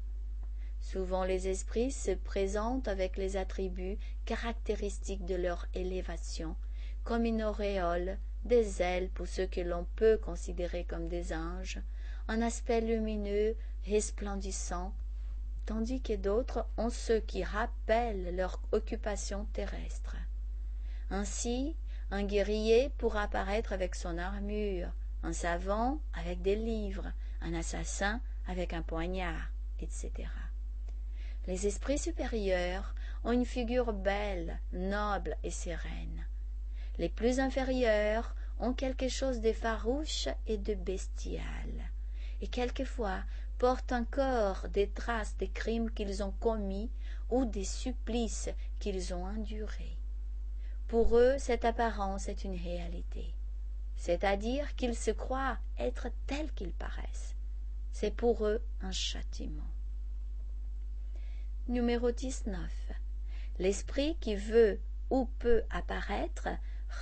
[0.81, 6.57] souvent les esprits se présentent avec les attributs caractéristiques de leur élévation
[7.05, 11.81] comme une auréole des ailes pour ceux que l'on peut considérer comme des anges
[12.29, 14.93] un aspect lumineux resplendissant
[15.67, 20.17] tandis que d'autres ont ceux qui rappellent leur occupation terrestre.
[21.11, 21.77] Ainsi,
[22.13, 24.93] un guerrier pourra apparaître avec son armure,
[25.27, 29.51] un savant avec des livres, un assassin avec un poignard,
[29.81, 30.13] etc.
[31.49, 36.25] Les esprits supérieurs ont une figure belle, noble et sereine.
[36.99, 41.91] Les plus inférieurs ont quelque chose de farouche et de bestial,
[42.41, 43.25] et quelquefois
[43.59, 46.89] portent encore des traces des crimes qu'ils ont commis
[47.31, 49.99] ou des supplices qu'ils ont endurés.
[50.87, 53.35] Pour eux, cette apparence est une réalité,
[53.97, 57.35] c'est-à-dire qu'ils se croient être tels qu'ils paraissent.
[57.93, 59.71] C'est pour eux un châtiment.
[61.69, 62.61] Numéro 19.
[63.59, 64.81] L'esprit qui veut
[65.11, 66.49] ou peut apparaître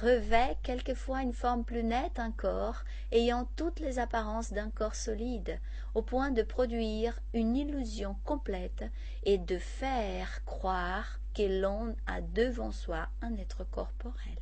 [0.00, 5.60] revêt quelquefois une forme plus nette encore, ayant toutes les apparences d'un corps solide,
[5.94, 8.84] au point de produire une illusion complète
[9.24, 14.38] et de faire croire que l'on a devant soi un être corporel.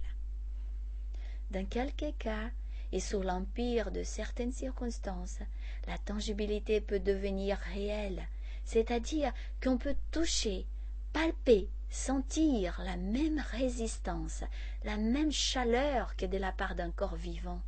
[1.52, 2.48] Dans quelques cas,
[2.92, 5.40] et sous l'empire de certaines circonstances,
[5.86, 8.26] la tangibilité peut devenir réelle,
[8.64, 10.64] c'est-à-dire qu'on peut toucher,
[11.12, 14.44] palper, sentir la même résistance,
[14.84, 17.60] la même chaleur que de la part d'un corps vivant,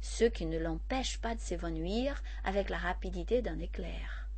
[0.00, 4.28] ce qui ne l'empêche pas de s'évanouir avec la rapidité d'un éclair.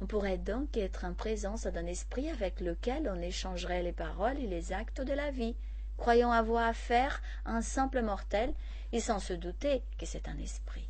[0.00, 4.48] On pourrait donc être en présence d'un esprit avec lequel on échangerait les paroles et
[4.48, 5.54] les actes de la vie,
[5.96, 8.52] croyant avoir affaire à un simple mortel
[8.92, 10.88] et sans se douter que c'est un esprit.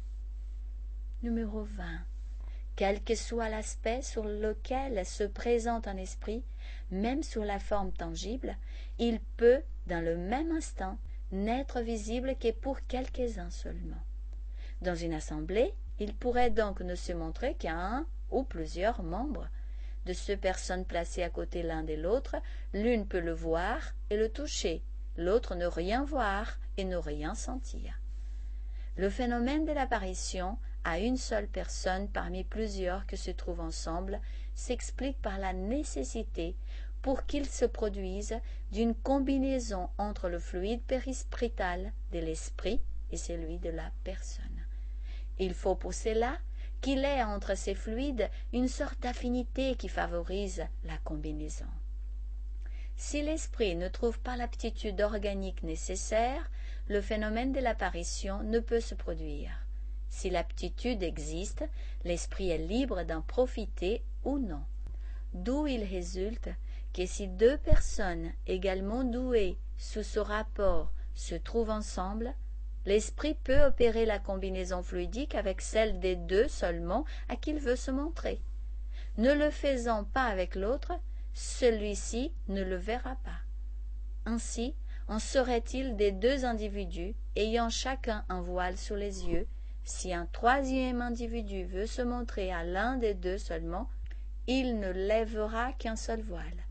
[1.23, 1.85] Numéro 20
[2.77, 6.45] quel que soit l'aspect sur lequel se présente un esprit,
[6.91, 8.55] même sur la forme tangible,
[8.99, 10.99] il peut, dans le même instant,
[11.33, 14.03] n'être visible que pour quelques-uns seulement.
[14.83, 19.49] Dans une assemblée, il pourrait donc ne se montrer qu'à un ou plusieurs membres.
[20.05, 22.37] De ces personnes placées à côté l'un de l'autre,
[22.75, 24.83] l'une peut le voir et le toucher,
[25.17, 28.01] l'autre ne rien voir et ne rien sentir.
[28.97, 34.21] Le phénomène de l'apparition à une seule personne parmi plusieurs que se trouvent ensemble
[34.55, 36.57] s'explique par la nécessité
[37.03, 38.35] pour qu'il se produise
[38.73, 44.65] d'une combinaison entre le fluide périsprétal de l'esprit et celui de la personne.
[45.39, 46.39] Il faut pour cela
[46.81, 51.67] qu'il ait entre ces fluides une sorte d'affinité qui favorise la combinaison.
[52.97, 56.51] Si l'esprit ne trouve pas l'aptitude organique nécessaire,
[56.89, 59.67] le phénomène de l'apparition ne peut se produire.
[60.09, 61.65] Si l'aptitude existe,
[62.05, 64.63] l'esprit est libre d'en profiter ou non.
[65.35, 66.49] D'où il résulte
[66.95, 72.35] que si deux personnes également douées sous ce rapport se trouvent ensemble,
[72.87, 77.77] l'esprit peut opérer la combinaison fluidique avec celle des deux seulement à qui il veut
[77.77, 78.41] se montrer.
[79.19, 80.93] Ne le faisant pas avec l'autre,
[81.37, 83.41] celui-ci ne le verra pas.
[84.25, 84.75] Ainsi,
[85.07, 89.47] en serait-il des deux individus ayant chacun un voile sur les yeux?
[89.85, 93.91] Si un troisième individu veut se montrer à l'un des deux seulement,
[94.47, 96.65] il ne lèvera qu'un seul voile.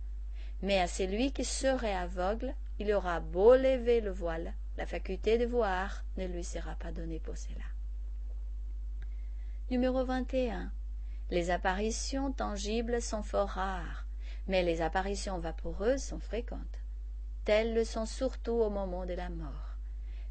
[0.63, 5.45] Mais à celui qui serait aveugle, il aura beau lever le voile, la faculté de
[5.45, 7.65] voir ne lui sera pas donnée pour cela.
[9.69, 10.71] Numéro 21.
[11.29, 14.04] Les apparitions tangibles sont fort rares,
[14.47, 16.79] mais les apparitions vaporeuses sont fréquentes.
[17.45, 19.77] Telles le sont surtout au moment de la mort.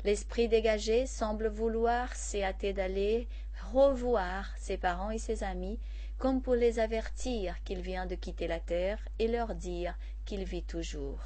[0.04, 3.28] L'esprit dégagé semble vouloir s'y hâter d'aller
[3.72, 5.78] revoir ses parents et ses amis,
[6.18, 10.62] comme pour les avertir qu'il vient de quitter la terre et leur dire qu'il vit
[10.62, 11.20] toujours.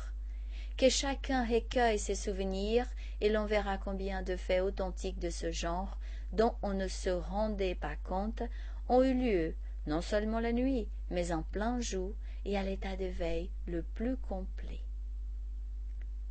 [0.77, 2.87] Que chacun recueille ses souvenirs
[3.21, 5.99] et l'on verra combien de faits authentiques de ce genre,
[6.33, 8.43] dont on ne se rendait pas compte,
[8.89, 9.55] ont eu lieu,
[9.87, 12.15] non seulement la nuit, mais en plein jour
[12.49, 14.81] et à l'état de veille le plus complet.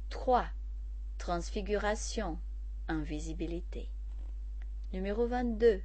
[0.10, 0.48] 3.
[1.20, 2.40] Transfiguration,
[2.88, 3.88] invisibilité.
[4.94, 5.80] Numéro 22.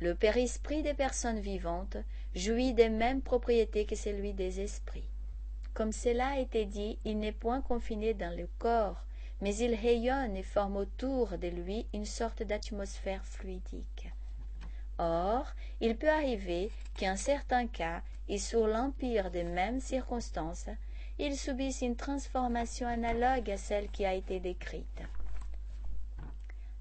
[0.00, 1.96] Le périsprit des personnes vivantes
[2.34, 5.08] jouit des mêmes propriétés que celui des esprits.
[5.72, 9.06] Comme cela a été dit, il n'est point confiné dans le corps,
[9.40, 14.12] mais il rayonne et forme autour de lui une sorte d'atmosphère fluidique.
[14.98, 15.46] Or,
[15.80, 20.68] il peut arriver qu'en certains cas, et sous l'empire des mêmes circonstances,
[21.18, 25.02] ils subissent une transformation analogue à celle qui a été décrite.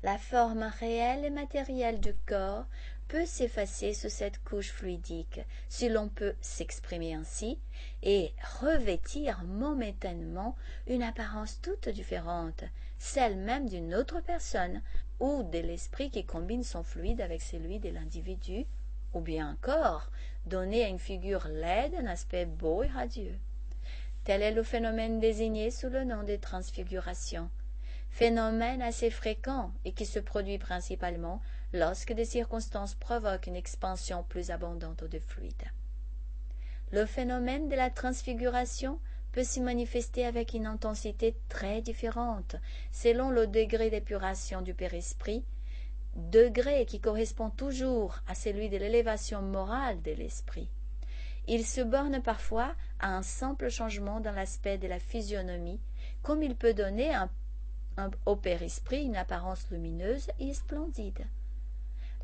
[0.04, 2.66] La forme réelle et matérielle du corps
[3.08, 7.60] peut s'effacer sous cette couche fluidique, si l'on peut s'exprimer ainsi,
[8.02, 10.56] et revêtir momentanément
[10.88, 12.64] une apparence toute différente,
[12.98, 14.82] celle même d'une autre personne,
[15.22, 18.66] ou de l'esprit qui combine son fluide avec celui de l'individu,
[19.14, 20.10] ou bien encore
[20.48, 23.38] donner à une figure laide un aspect beau et radieux.
[24.24, 27.52] Tel est le phénomène désigné sous le nom de transfiguration,
[28.10, 31.40] phénomène assez fréquent et qui se produit principalement
[31.72, 35.72] lorsque des circonstances provoquent une expansion plus abondante de fluide.
[36.92, 39.00] Le phénomène de la transfiguration
[39.32, 42.56] peut s'y manifester avec une intensité très différente
[42.92, 45.44] selon le degré d'épuration du périsprit,
[46.16, 50.70] degré qui correspond toujours à celui de l'élévation morale de l'esprit.
[51.48, 55.80] Il se borne parfois à un simple changement dans l'aspect de la physionomie,
[56.22, 57.14] comme il peut donner
[58.26, 61.26] au périsprit une apparence lumineuse et splendide.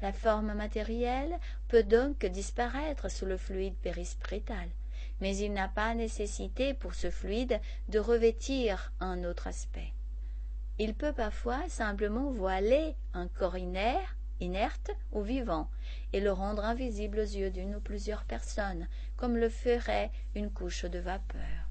[0.02, 4.70] La forme matérielle peut donc disparaître sous le fluide périsprétal,
[5.22, 7.60] mais il n'a pas nécessité pour ce fluide
[7.90, 9.94] de revêtir un autre aspect.
[10.80, 15.70] Il peut parfois simplement voiler un corps inerte, inerte ou vivant,
[16.14, 20.86] et le rendre invisible aux yeux d'une ou plusieurs personnes, comme le ferait une couche
[20.86, 21.68] de vapeur.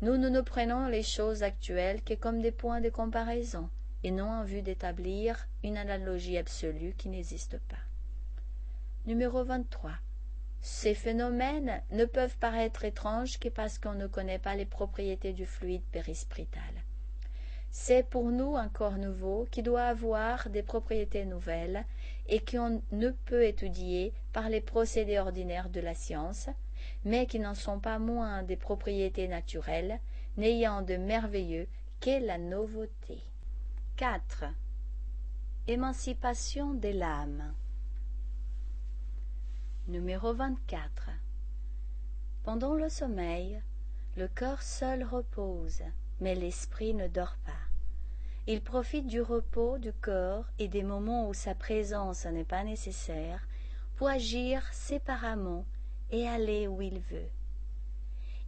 [0.00, 3.68] Nous ne nous prenons les choses actuelles que comme des points de comparaison,
[4.02, 7.76] et non en vue d'établir une analogie absolue qui n'existe pas.
[9.06, 9.92] Numéro 23.
[10.68, 15.46] Ces phénomènes ne peuvent paraître étranges que parce qu'on ne connaît pas les propriétés du
[15.46, 16.60] fluide périsprétal.
[17.70, 21.84] C'est pour nous un corps nouveau qui doit avoir des propriétés nouvelles
[22.26, 26.48] et qu'on ne peut étudier par les procédés ordinaires de la science,
[27.04, 30.00] mais qui n'en sont pas moins des propriétés naturelles,
[30.36, 31.68] n'ayant de merveilleux
[32.00, 33.22] qu'est la nouveauté.
[33.98, 34.46] 4.
[35.68, 37.54] Émancipation de l'âme.
[39.88, 41.10] Numéro 24.
[42.42, 43.62] Pendant le sommeil,
[44.16, 45.80] le corps seul repose,
[46.18, 47.52] mais l'esprit ne dort pas.
[48.48, 53.46] Il profite du repos du corps et des moments où sa présence n'est pas nécessaire
[53.94, 55.64] pour agir séparément
[56.10, 57.30] et aller où il veut.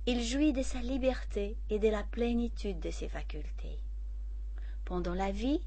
[0.06, 3.78] Il jouit de sa liberté et de la plénitude de ses facultés.
[4.84, 5.62] Pendant la vie,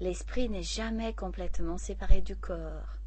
[0.00, 2.98] l'esprit n'est jamais complètement séparé du corps.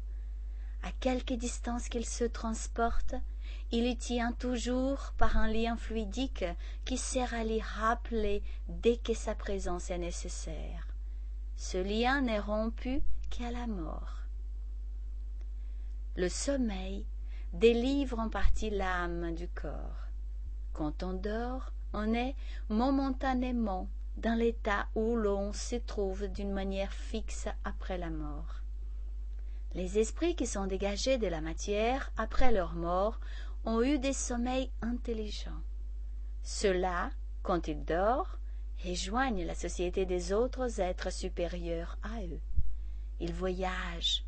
[0.82, 3.14] À quelque distance qu'il se transporte,
[3.70, 6.44] il y tient toujours par un lien fluidique
[6.84, 10.86] qui sert à l'y rappeler dès que sa présence est nécessaire.
[11.56, 14.22] Ce lien n'est rompu qu'à la mort.
[16.16, 17.04] Le sommeil
[17.52, 20.06] délivre en partie l'âme du corps.
[20.72, 22.36] Quand on dort, on est
[22.68, 28.62] momentanément dans l'état où l'on se trouve d'une manière fixe après la mort.
[29.74, 33.20] Les esprits qui sont dégagés de la matière après leur mort
[33.64, 35.62] ont eu des sommeils intelligents.
[36.42, 37.10] Ceux-là,
[37.42, 38.26] quand ils dorment,
[38.84, 42.40] rejoignent la société des autres êtres supérieurs à eux.
[43.20, 44.24] Ils voyagent,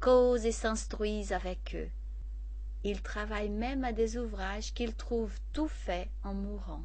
[0.00, 1.90] causent et s'instruisent avec eux.
[2.84, 6.84] Ils travaillent même à des ouvrages qu'ils trouvent tout faits en mourant.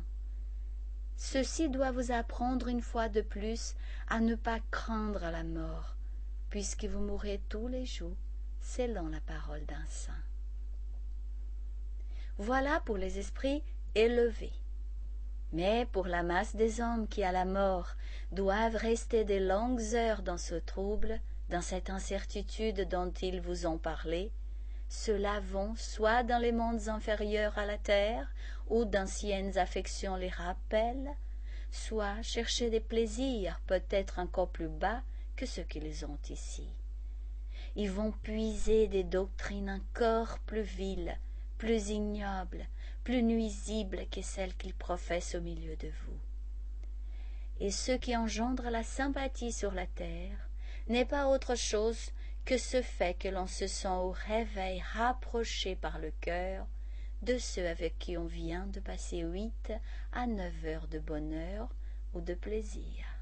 [1.15, 3.75] Ceci doit vous apprendre une fois de plus
[4.09, 5.92] à ne pas craindre la mort,
[6.53, 8.15] puisque vous mourrez tous les jours
[8.61, 10.13] selon la parole d'un saint.
[12.37, 13.63] Voilà pour les esprits
[13.95, 14.53] élevés.
[15.51, 17.95] Mais pour la masse des hommes qui à la mort
[18.31, 23.79] doivent rester de longues heures dans ce trouble, dans cette incertitude dont ils vous ont
[23.79, 24.31] parlé,
[24.89, 25.41] ceux-là
[25.75, 28.31] soit dans les mondes inférieurs à la terre,
[28.69, 31.15] où d'anciennes affections les rappellent,
[31.71, 35.01] soit chercher des plaisirs peut-être encore plus bas
[35.35, 36.67] que ceux qu'ils ont ici.
[37.75, 41.17] Ils vont puiser des doctrines encore plus viles,
[41.57, 42.67] plus ignobles,
[43.03, 46.19] plus nuisibles que celles qu'ils professent au milieu de vous.
[47.59, 50.49] Et ce qui engendre la sympathie sur la terre
[50.87, 52.11] n'est pas autre chose
[52.45, 56.67] que ce fait que l'on se sent au réveil rapproché par le cœur
[57.21, 59.71] de ceux avec qui on vient de passer huit
[60.11, 61.69] à neuf heures de bonheur
[62.13, 63.12] ou de plaisir.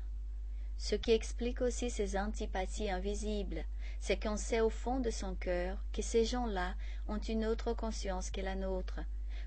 [0.84, 3.66] Ce qui explique aussi ces antipathies invisibles,
[4.00, 6.74] c'est qu'on sait au fond de son cœur que ces gens-là
[7.08, 9.00] ont une autre conscience que la nôtre,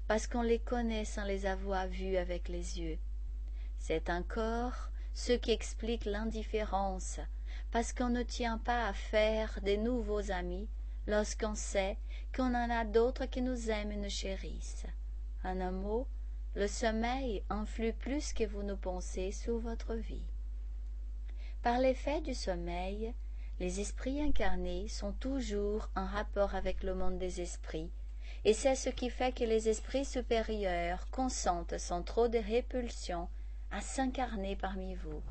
[0.06, 2.98] parce qu'on les connaît sans les avoir vus avec les yeux.
[3.80, 7.18] C'est encore ce qui explique l'indifférence,
[7.72, 10.68] parce qu'on ne tient pas à faire des nouveaux amis
[11.08, 11.98] lorsqu'on sait
[12.32, 14.86] qu'on en a d'autres qui nous aiment et nous chérissent.
[15.42, 16.06] En un mot,
[16.54, 20.22] le sommeil influe plus que vous ne pensez sur votre vie.
[21.64, 23.14] Par l'effet du sommeil,
[23.58, 27.90] les esprits incarnés sont toujours en rapport avec le monde des esprits,
[28.44, 33.30] et c'est ce qui fait que les esprits supérieurs consentent sans trop de répulsion
[33.70, 35.22] à s'incarner parmi vous.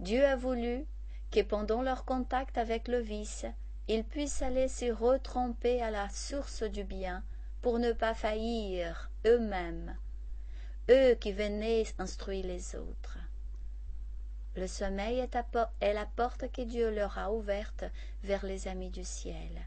[0.00, 0.84] Dieu a voulu
[1.30, 3.46] que pendant leur contact avec le vice,
[3.88, 7.24] ils puissent aller se retromper à la source du bien
[7.62, 9.96] pour ne pas faillir eux-mêmes,
[10.90, 13.16] eux qui venaient instruire les autres.
[14.56, 17.84] Le sommeil est, la porte que Dieu leur a ouverte
[18.24, 19.66] vers les amis du ciel.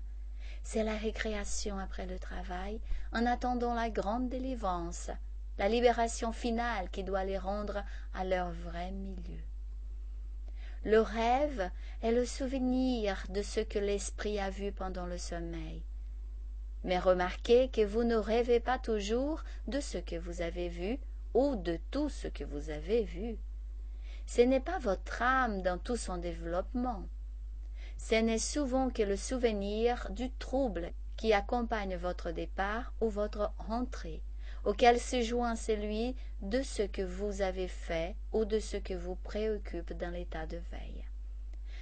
[0.64, 2.82] C'est la récréation après le travail,
[3.14, 5.12] en attendant la grande délivrance,
[5.60, 7.84] la libération finale qui doit les rendre
[8.16, 9.44] à leur vrai milieu.
[10.84, 11.70] Le rêve
[12.02, 15.84] est le souvenir de ce que l'esprit a vu pendant le sommeil.
[16.84, 20.98] Mais remarquez que vous ne rêvez pas toujours de ce que vous avez vu
[21.36, 23.38] ou de tout ce que vous avez vu
[24.30, 27.04] ce n'est pas votre âme dans tout son développement.
[27.98, 34.22] Ce n'est souvent que le souvenir du trouble qui accompagne votre départ ou votre rentrée,
[34.66, 39.16] auquel se joint celui de ce que vous avez fait ou de ce que vous
[39.16, 41.06] préoccupe dans l'état de veille.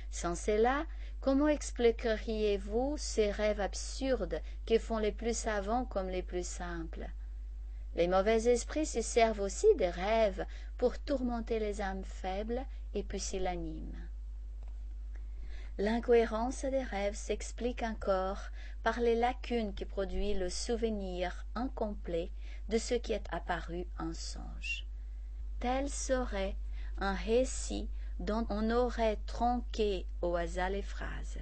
[0.09, 0.85] Sans cela,
[1.19, 7.09] comment expliqueriez-vous ces rêves absurdes que font les plus savants comme les plus simples?
[7.97, 10.45] Les mauvais esprits se servent aussi des rêves
[10.77, 14.07] pour tourmenter les âmes faibles et pusillaniment.
[15.79, 18.41] L'incohérence des rêves s'explique encore
[18.83, 22.31] par les lacunes qui produit le souvenir incomplet
[22.69, 24.87] de ce qui est apparu en songe.
[25.59, 26.55] Tel serait
[26.99, 27.89] un récit
[28.19, 31.37] dont on aurait tronqué au hasard les phrases.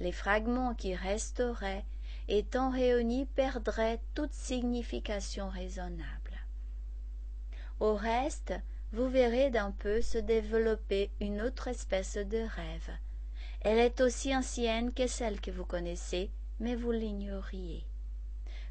[0.00, 1.84] Les fragments qui resteraient
[2.28, 6.38] étant réunis perdraient toute signification raisonnable.
[7.80, 8.54] Au reste,
[8.92, 12.90] vous verrez d'un peu se développer une autre espèce de rêve.
[13.60, 17.84] Elle est aussi ancienne que celle que vous connaissez, mais vous l'ignoriez.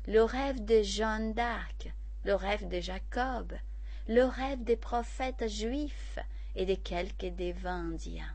[0.08, 1.94] Le rêve de Jeanne d'Arc,
[2.24, 3.54] le rêve de Jacob,
[4.08, 6.20] le rêve des prophètes juifs
[6.56, 8.34] et de quelques devins indiens.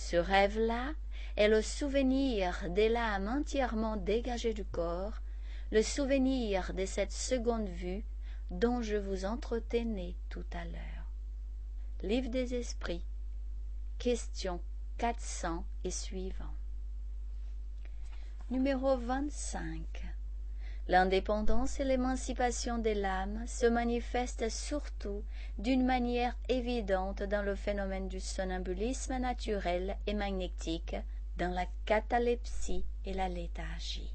[0.00, 0.94] Ce rêve-là
[1.36, 5.20] est le souvenir de l'âme entièrement dégagée du corps,
[5.70, 8.04] le souvenir de cette seconde vue
[8.50, 11.10] dont je vous entretenais tout à l'heure.
[12.02, 13.04] Livre des esprits,
[13.98, 14.62] question
[14.96, 16.54] 400 et suivant.
[18.50, 20.07] Numéro 25.
[20.88, 25.22] L'indépendance et l'émancipation de l'âme se manifestent surtout
[25.58, 30.96] d'une manière évidente dans le phénomène du somnambulisme naturel et magnétique,
[31.36, 34.14] dans la catalepsie et la léthargie.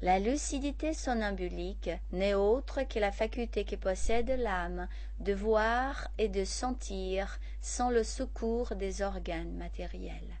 [0.00, 4.88] La lucidité somnambulique n'est autre que la faculté que possède l'âme
[5.20, 10.38] de voir et de sentir sans le secours des organes matériels.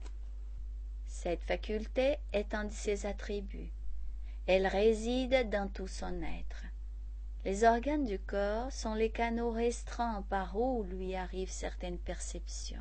[1.06, 3.72] Cette faculté est un de ses attributs.
[4.48, 6.64] Elle réside dans tout son être.
[7.44, 12.80] Les organes du corps sont les canaux restreints par où lui arrivent certaines perceptions.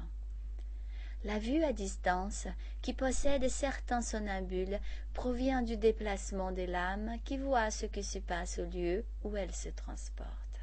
[1.25, 2.47] La vue à distance,
[2.81, 4.79] qui possède certains somnambules,
[5.13, 9.53] provient du déplacement de l'âme qui voit ce qui se passe au lieu où elle
[9.53, 10.61] se transporte.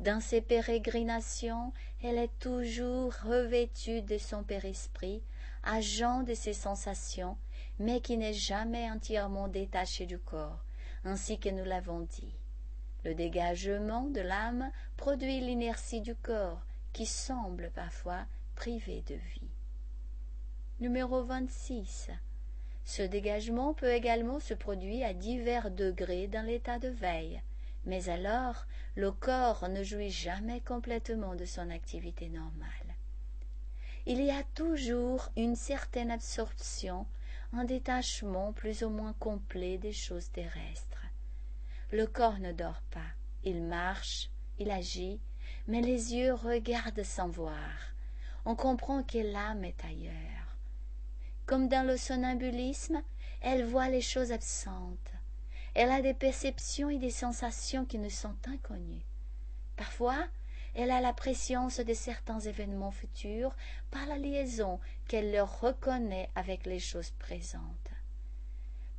[0.00, 1.72] Dans ses pérégrinations,
[2.02, 5.22] elle est toujours revêtue de son père-esprit,
[5.62, 7.36] agent de ses sensations,
[7.78, 10.64] mais qui n'est jamais entièrement détaché du corps,
[11.04, 12.34] ainsi que nous l'avons dit.
[13.04, 19.50] Le dégagement de l'âme produit l'inertie du corps, qui semble parfois privé de vie.
[20.80, 22.10] Numéro 26.
[22.84, 27.42] Ce dégagement peut également se produire à divers degrés dans l'état de veille,
[27.86, 32.68] mais alors le corps ne jouit jamais complètement de son activité normale.
[34.06, 37.06] Il y a toujours une certaine absorption
[37.56, 41.06] un détachement plus ou moins complet des choses terrestres.
[41.92, 43.12] Le corps ne dort pas,
[43.44, 45.20] il marche, il agit,
[45.68, 47.94] mais les yeux regardent sans voir.
[48.44, 50.58] On comprend que l'âme est ailleurs.
[51.46, 53.02] Comme dans le somnambulisme,
[53.40, 55.12] elle voit les choses absentes.
[55.74, 59.04] Elle a des perceptions et des sensations qui ne sont inconnues.
[59.76, 60.26] Parfois,
[60.74, 63.54] elle a la préscience de certains événements futurs
[63.90, 67.90] par la liaison qu'elle leur reconnaît avec les choses présentes.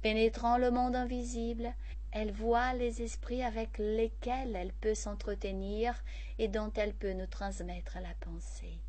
[0.01, 1.73] Pénétrant le monde invisible,
[2.11, 6.01] elle voit les esprits avec lesquels elle peut s'entretenir
[6.37, 8.79] et dont elle peut nous transmettre la pensée.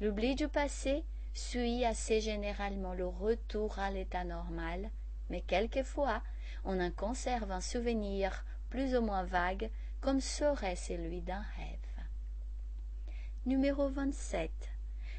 [0.00, 1.04] L'oubli du passé
[1.34, 4.90] suit assez généralement le retour à l'état normal,
[5.30, 6.22] mais quelquefois
[6.64, 9.70] on en conserve un souvenir plus ou moins vague
[10.02, 11.78] comme serait celui d'un rêve.
[13.46, 14.50] Numéro 27.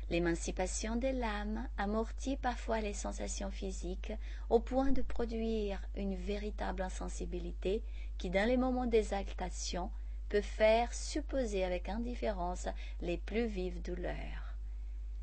[0.10, 4.12] L'émancipation de l'âme amortit parfois les sensations physiques
[4.50, 7.82] au point de produire une véritable insensibilité
[8.18, 9.90] qui, dans les moments d'exaltation,
[10.28, 12.68] peut faire supposer avec indifférence
[13.00, 14.58] les plus vives douleurs.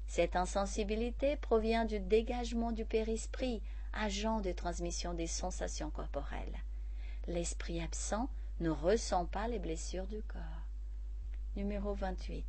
[0.07, 6.59] Cette insensibilité provient du dégagement du périsprit, agent de transmission des sensations corporelles.
[7.29, 8.31] L'esprit absent
[8.61, 10.41] ne ressent pas les blessures du corps.
[11.57, 12.45] Numéro 28.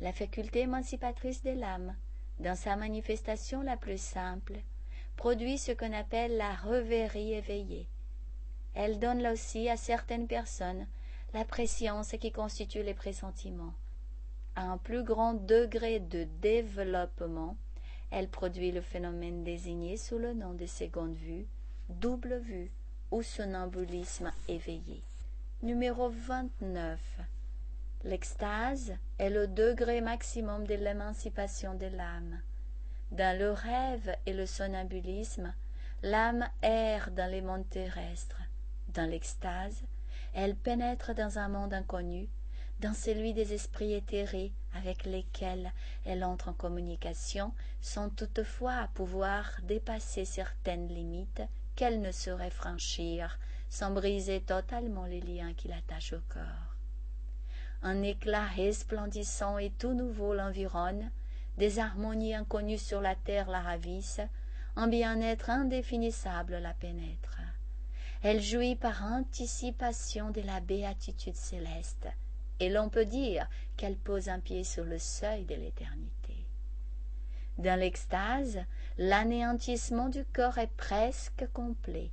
[0.00, 1.94] La faculté émancipatrice de l'âme,
[2.40, 4.54] dans sa manifestation la plus simple,
[5.16, 7.88] produit ce qu'on appelle la rêverie éveillée.
[8.74, 10.86] Elle donne aussi à certaines personnes
[11.32, 13.74] la préscience qui constitue les pressentiments.
[14.56, 17.56] À un plus grand degré de développement,
[18.10, 21.46] elle produit le phénomène désigné sous le nom de seconde vue,
[21.88, 22.72] double vue
[23.12, 25.02] ou somnambulisme éveillé.
[25.62, 27.00] Numéro 29.
[28.04, 32.42] L'extase est le degré maximum de l'émancipation de l'âme.
[33.10, 35.54] Dans le rêve et le somnambulisme,
[36.02, 38.42] l'âme erre dans les mondes terrestres.
[38.88, 39.82] Dans l'extase,
[40.34, 42.28] elle pénètre dans un monde inconnu,
[42.80, 45.72] dans celui des esprits éthérés avec lesquels
[46.04, 51.42] elle entre en communication, sans toutefois pouvoir dépasser certaines limites
[51.76, 53.38] qu'elle ne saurait franchir
[53.68, 56.76] sans briser totalement les liens qui l'attachent au corps.
[57.82, 61.10] Un éclat resplendissant et tout nouveau l'environne,
[61.58, 64.20] des harmonies inconnues sur la terre la ravissent,
[64.76, 67.40] un bien-être indéfinissable la pénètre.
[68.22, 72.08] Elle jouit par anticipation de la béatitude céleste,
[72.60, 76.46] et l'on peut dire qu'elle pose un pied sur le seuil de l'éternité.
[77.58, 78.58] Dans l'extase,
[78.98, 82.10] l'anéantissement du corps est presque complet,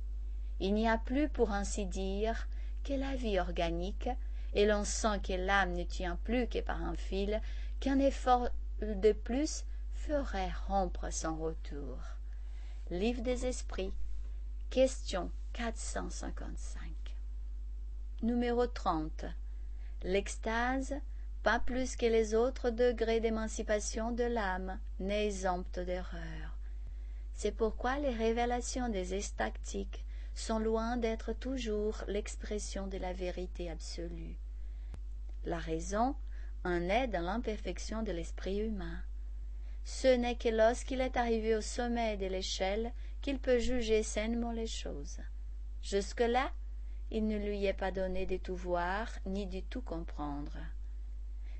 [0.60, 2.48] il n'y a plus, pour ainsi dire,
[2.84, 4.08] que la vie organique,
[4.54, 7.40] et l'on sent que l'âme ne tient plus que par un fil,
[7.80, 8.48] qu'un effort
[8.80, 11.98] de plus ferait rompre son retour.
[12.90, 13.92] Livre des Esprits,
[14.70, 16.90] question 455.
[18.22, 19.24] Numéro 30.
[20.02, 20.94] L'extase,
[21.42, 26.58] pas plus que les autres degrés d'émancipation de l'âme, n'est exempte d'erreur.
[27.34, 30.04] C'est pourquoi les révélations des extactiques
[30.34, 34.36] sont loin d'être toujours l'expression de la vérité absolue.
[35.44, 36.16] La raison
[36.64, 39.02] en est dans l'imperfection de l'esprit humain.
[39.84, 44.66] Ce n'est que lorsqu'il est arrivé au sommet de l'échelle qu'il peut juger sainement les
[44.66, 45.18] choses.
[45.82, 46.50] Jusque-là,
[47.10, 50.56] il ne lui est pas donné de tout voir ni de tout comprendre.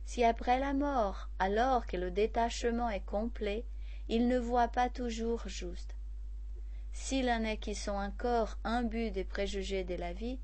[0.07, 3.65] Si après la mort, alors que le détachement est complet,
[4.09, 5.95] il ne voit pas toujours juste,
[6.95, 10.39] s'il en est qui sont encore imbus des préjugés de la vie,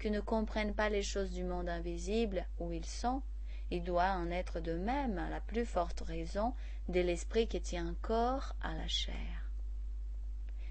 [0.00, 3.22] qui ne comprennent pas les choses du monde invisible où ils sont,
[3.70, 6.54] il doit en être de même à la plus forte raison
[6.88, 9.50] de l'esprit qui tient corps à la chair.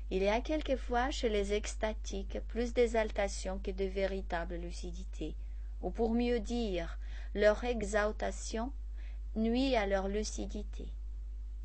[0.09, 5.35] Il y a quelquefois chez les extatiques plus d'exaltation que de véritable lucidité,
[5.81, 6.97] ou pour mieux dire,
[7.33, 8.71] leur exaltation
[9.35, 10.87] nuit à leur lucidité.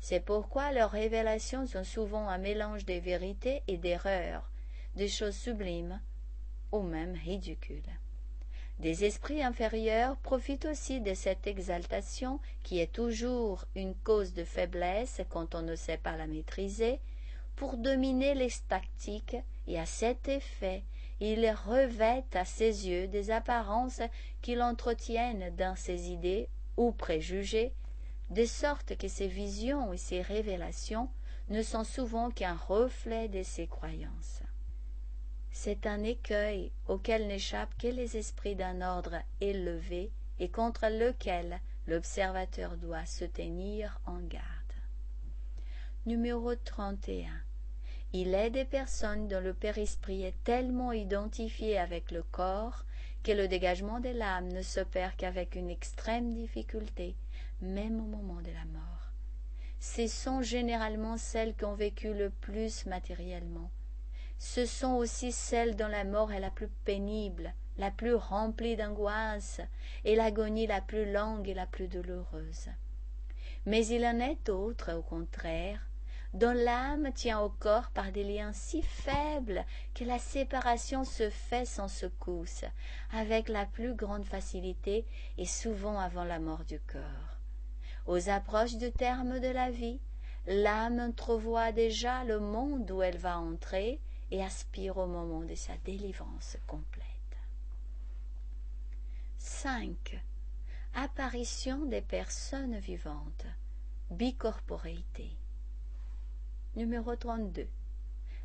[0.01, 4.49] C'est pourquoi leurs révélations sont souvent un mélange des vérités et d'erreurs,
[4.95, 6.01] des choses sublimes
[6.71, 7.83] ou même ridicules.
[8.79, 15.21] Des esprits inférieurs profitent aussi de cette exaltation qui est toujours une cause de faiblesse
[15.29, 16.99] quand on ne sait pas la maîtriser,
[17.55, 19.37] pour dominer les tactiques
[19.67, 20.83] et à cet effet
[21.19, 24.01] ils revêtent à ses yeux des apparences
[24.41, 27.71] qui l'entretiennent dans ses idées ou préjugés
[28.31, 31.09] de sorte que ses visions et ses révélations
[31.49, 34.41] ne sont souvent qu'un reflet de ses croyances.
[35.51, 42.77] C'est un écueil auquel n'échappent que les esprits d'un ordre élevé et contre lequel l'observateur
[42.77, 44.45] doit se tenir en garde.
[46.05, 47.29] Numéro 31.
[48.13, 52.85] Il est des personnes dont le périsprit est tellement identifié avec le corps
[53.23, 57.15] que le dégagement de l'âme ne s'opère qu'avec une extrême difficulté
[57.61, 59.11] même au moment de la mort.
[59.79, 63.71] Ce sont généralement celles qui ont vécu le plus matériellement.
[64.37, 69.61] Ce sont aussi celles dont la mort est la plus pénible, la plus remplie d'angoisse,
[70.03, 72.69] et l'agonie la plus longue et la plus douloureuse.
[73.65, 75.79] Mais il en est d'autres, au contraire,
[76.33, 81.65] dont l'âme tient au corps par des liens si faibles que la séparation se fait
[81.65, 82.65] sans secousse,
[83.11, 85.05] avec la plus grande facilité
[85.37, 87.30] et souvent avant la mort du corps.
[88.07, 89.99] Aux approches du terme de la vie,
[90.47, 93.99] l'âme entrevoit déjà le monde où elle va entrer
[94.31, 97.05] et aspire au moment de sa délivrance complète.
[99.37, 100.21] 5.
[100.95, 103.45] Apparition des personnes vivantes.
[104.09, 105.29] Bicorporéité.
[106.75, 107.67] Numéro 32.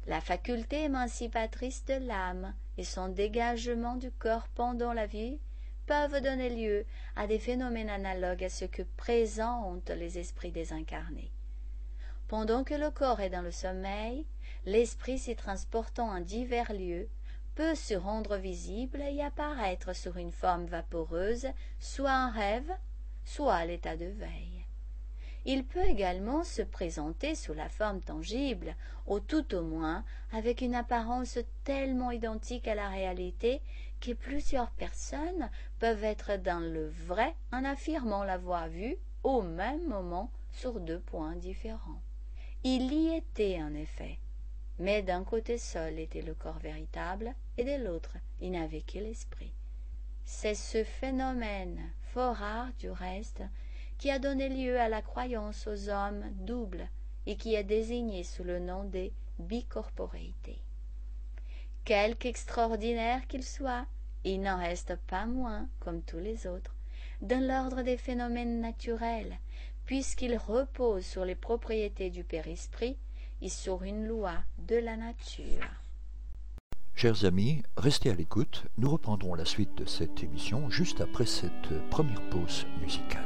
[0.07, 5.39] La faculté émancipatrice de l'âme et son dégagement du corps pendant la vie
[5.87, 6.85] peuvent donner lieu
[7.15, 11.31] à des phénomènes analogues à ce que présentent les esprits désincarnés.
[12.29, 14.27] Pendant que le corps est dans le sommeil,
[14.65, 17.09] l'esprit s'y transportant en divers lieux
[17.55, 21.47] peut se rendre visible et apparaître sur une forme vaporeuse,
[21.81, 22.71] soit en rêve,
[23.25, 24.67] soit à l'état de veille.
[25.49, 28.75] Il peut également se présenter sous la forme tangible,
[29.07, 33.63] ou tout au moins avec une apparence tellement identique à la réalité
[34.01, 40.31] que plusieurs personnes peuvent être dans le vrai en affirmant l'avoir vu au même moment
[40.53, 42.01] sur deux points différents.
[42.65, 44.19] Il y était en effet,
[44.79, 49.53] mais d'un côté seul était le corps véritable et de l'autre il n'avait que l'esprit.
[50.25, 53.43] C'est ce phénomène, fort rare du reste,
[53.99, 56.89] qui a donné lieu à la croyance aux hommes doubles
[57.27, 60.61] et qui est désigné sous le nom des bicorporéités
[61.87, 63.87] quelque extraordinaire qu'il soit,
[64.25, 66.75] il n'en reste pas moins, comme tous les autres,
[67.23, 69.39] dans l'ordre des phénomènes naturels,
[69.87, 72.99] puisqu'il repose sur les propriétés du père-esprit
[73.41, 75.65] et sur une loi de la nature.
[76.97, 81.89] Chers amis, restez à l'écoute, nous reprendrons la suite de cette émission juste après cette
[81.91, 83.23] première pause musicale.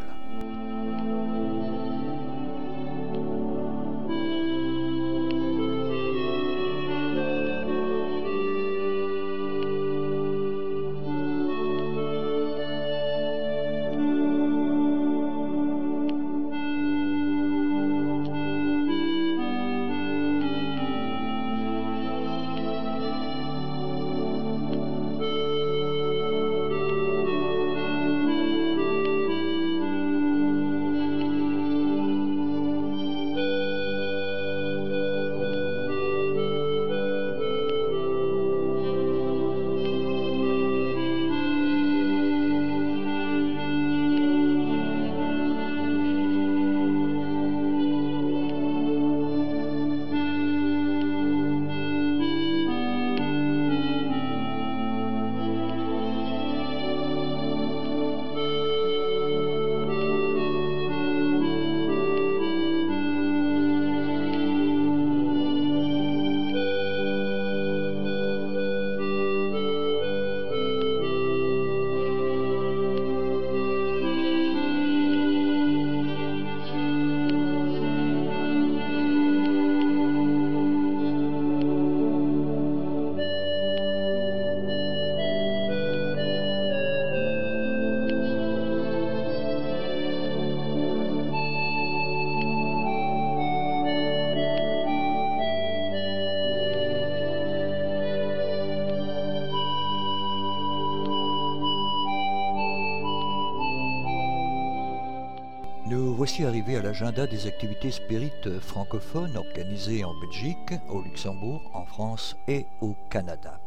[106.31, 112.37] Voici arrivé à l'agenda des activités spirites francophones organisées en Belgique, au Luxembourg, en France
[112.47, 113.61] et au Canada.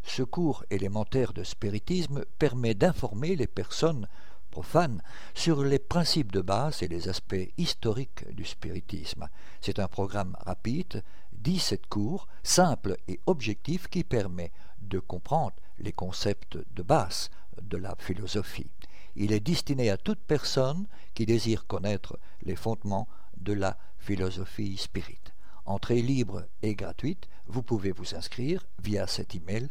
[0.03, 4.07] Ce cours élémentaire de spiritisme permet d'informer les personnes
[4.51, 5.03] profanes
[5.34, 9.28] sur les principes de base et les aspects historiques du spiritisme.
[9.62, 16.59] C'est un programme rapide, 17 cours, simple et objectif qui permet de comprendre les concepts
[16.74, 17.30] de base
[17.63, 18.71] de la philosophie.
[19.15, 25.21] Il est destiné à toute personne qui désire connaître les fondements de la philosophie spirit.
[25.65, 29.69] Entrée libre et gratuite, vous pouvez vous inscrire via cet email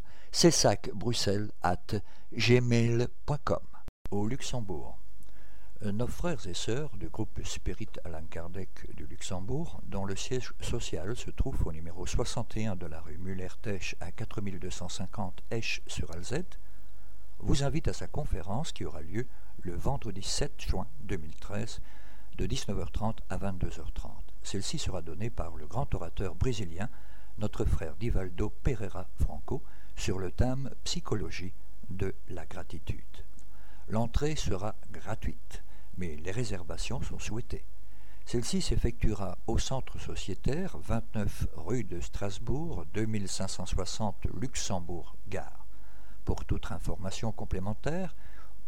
[1.61, 1.95] at
[2.33, 3.59] gmail.com.
[4.11, 4.97] Au Luxembourg,
[5.81, 11.15] nos frères et sœurs du groupe Spirit Alain Kardec du Luxembourg, dont le siège social
[11.15, 16.59] se trouve au numéro 61 de la rue Muller-Tesch à 4250 Esch-sur-Alzette,
[17.45, 19.27] vous invite à sa conférence qui aura lieu
[19.61, 21.79] le vendredi 7 juin 2013
[22.37, 24.09] de 19h30 à 22h30.
[24.41, 26.89] Celle-ci sera donnée par le grand orateur brésilien,
[27.37, 29.61] notre frère Divaldo Pereira Franco,
[29.95, 31.53] sur le thème Psychologie
[31.91, 33.23] de la gratitude.
[33.89, 35.63] L'entrée sera gratuite,
[35.97, 37.65] mais les réservations sont souhaitées.
[38.25, 45.64] Celle-ci s'effectuera au centre sociétaire 29 rue de Strasbourg 2560 Luxembourg Gare.
[46.25, 48.15] Pour toute information complémentaire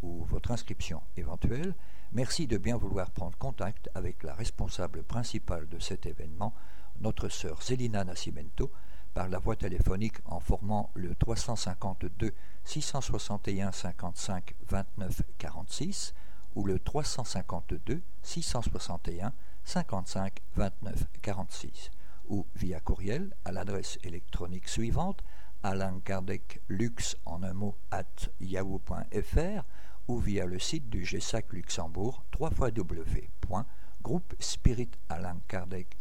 [0.03, 1.73] ou votre inscription éventuelle,
[2.11, 6.53] merci de bien vouloir prendre contact avec la responsable principale de cet événement,
[7.01, 8.71] notre sœur Zelina Nascimento,
[9.15, 12.31] par la voie téléphonique en formant le 352
[12.63, 16.13] 661 55 29 46
[16.53, 21.89] ou le 352 661 55 29 46
[22.29, 25.23] ou via courriel à l'adresse électronique suivante
[25.67, 29.65] Alain Kardec Lux en un mot at yahoo.fr
[30.07, 32.23] ou via le site du GESAC Luxembourg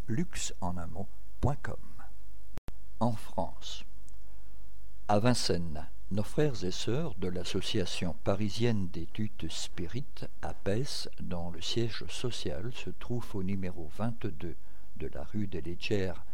[0.06, 1.76] Lux en un mot.com.
[3.00, 3.84] En France,
[5.08, 12.04] à Vincennes, nos frères et sœurs de l'association parisienne d'études spirites, APES, dont le siège
[12.08, 14.54] social se trouve au numéro 22
[14.98, 16.24] de la rue des Légières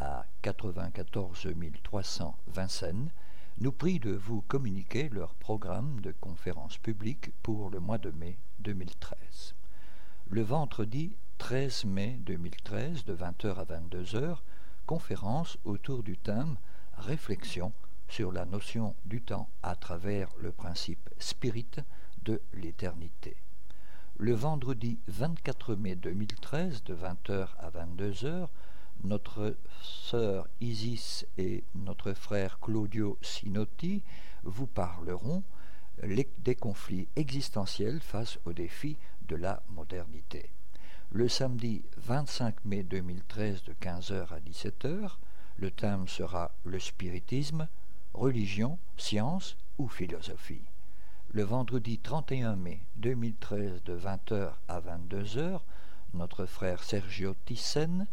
[0.00, 1.48] à 94
[1.82, 3.10] 300 Vincennes,
[3.58, 8.38] nous prient de vous communiquer leur programme de conférences publiques pour le mois de mai
[8.60, 9.54] 2013.
[10.30, 14.38] Le vendredi 13 mai 2013, de 20h à 22h,
[14.86, 16.56] conférence autour du thème
[16.96, 17.72] Réflexion
[18.08, 21.66] sur la notion du temps à travers le principe spirit
[22.24, 23.36] de l'éternité.
[24.18, 28.48] Le vendredi 24 mai 2013, de 20h à 22h,
[29.04, 34.02] notre sœur Isis et notre frère Claudio Sinotti
[34.42, 35.42] vous parleront
[36.38, 38.96] des conflits existentiels face aux défis
[39.28, 40.50] de la modernité.
[41.12, 45.16] Le samedi 25 mai 2013 de 15h à 17h,
[45.56, 47.68] le thème sera le spiritisme,
[48.14, 50.62] religion, science ou philosophie.
[51.32, 55.60] Le vendredi 31 mai 2013 de 20h à 22h,
[56.14, 58.06] notre frère Sergio Thyssen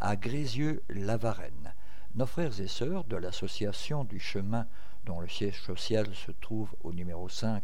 [0.00, 1.74] À Grézieux-Lavarenne,
[2.14, 4.66] nos frères et sœurs de l'association du chemin
[5.04, 7.62] dont le siège social se trouve au numéro 5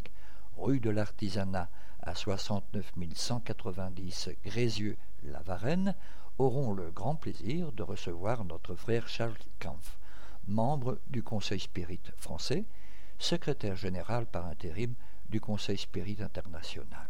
[0.56, 1.68] rue de l'Artisanat
[2.02, 5.94] à 69 190 Grézieux-Lavarenne
[6.38, 9.98] auront le grand plaisir de recevoir notre frère Charles Kampf,
[10.46, 12.64] membre du Conseil Spirit français,
[13.18, 14.94] secrétaire général par intérim
[15.28, 17.06] du Conseil Spirit international.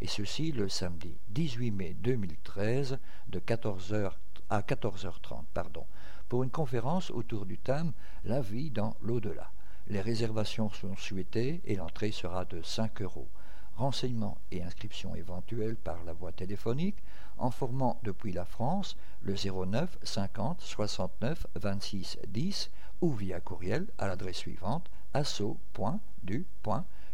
[0.00, 2.98] Et ceci le samedi 18 mai 2013
[3.28, 4.12] de 14h
[4.48, 5.86] à 14h30, pardon,
[6.28, 7.92] pour une conférence autour du thème
[8.24, 9.50] La vie dans l'au-delà.
[9.88, 13.28] Les réservations sont souhaitées et l'entrée sera de 5 euros.
[13.76, 17.02] Renseignements et inscriptions éventuelles par la voie téléphonique
[17.38, 22.70] en formant depuis la France le 09 50 69 26 10
[23.00, 24.90] ou via courriel à l'adresse suivante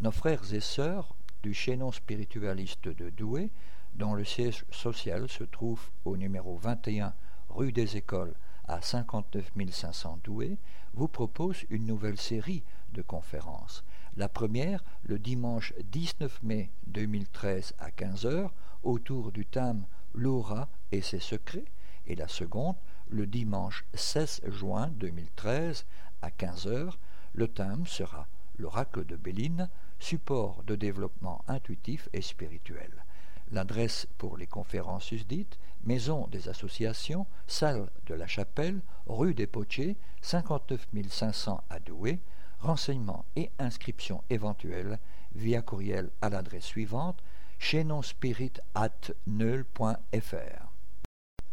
[0.00, 3.50] Nos frères et sœurs du chaînon spiritualiste de Douai,
[3.94, 7.14] dont le siège social se trouve au numéro 21
[7.50, 8.34] rue des Écoles
[8.66, 10.56] à 59 500 Douai,
[10.94, 13.84] vous propose une nouvelle série de conférences.
[14.16, 18.50] La première, le dimanche 19 mai 2013 à 15h,
[18.82, 19.84] autour du thème
[20.14, 21.64] L'aura et ses secrets,
[22.06, 22.76] et la seconde,
[23.08, 25.86] le dimanche 16 juin 2013
[26.20, 26.92] à 15h,
[27.34, 28.26] le thème sera
[28.58, 33.04] L'oracle de Béline, support de développement intuitif et spirituel.
[33.50, 39.96] L'adresse pour les conférences susdites, Maison des Associations, salle de la Chapelle, rue des Potiers,
[40.20, 42.20] 59 500 à Douai.
[42.62, 44.98] Renseignements et inscriptions éventuelles
[45.34, 47.18] via courriel à l'adresse suivante
[47.58, 49.12] chaînonspirit at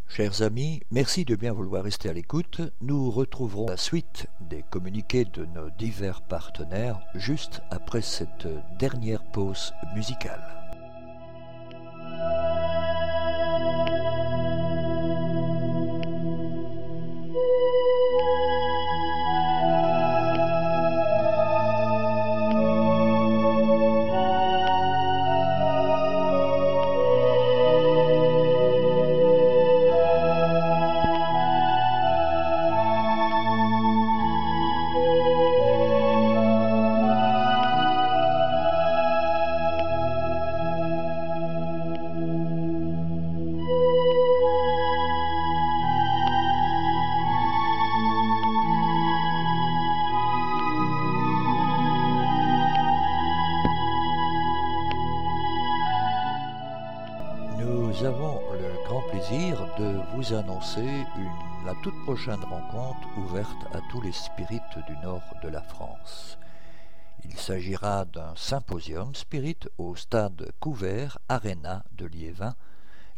[0.07, 2.61] Chers amis, merci de bien vouloir rester à l'écoute.
[2.81, 9.73] Nous retrouverons la suite des communiqués de nos divers partenaires juste après cette dernière pause
[9.95, 10.59] musicale.
[62.10, 66.40] Prochaine rencontre ouverte à tous les spirites du nord de la France.
[67.23, 72.56] Il s'agira d'un symposium spirit au stade couvert Arena de Liévin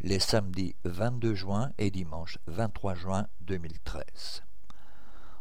[0.02, 4.42] les samedis 22 juin et dimanche 23 juin 2013.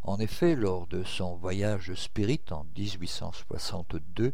[0.03, 4.33] En effet, lors de son voyage spirit en 1862,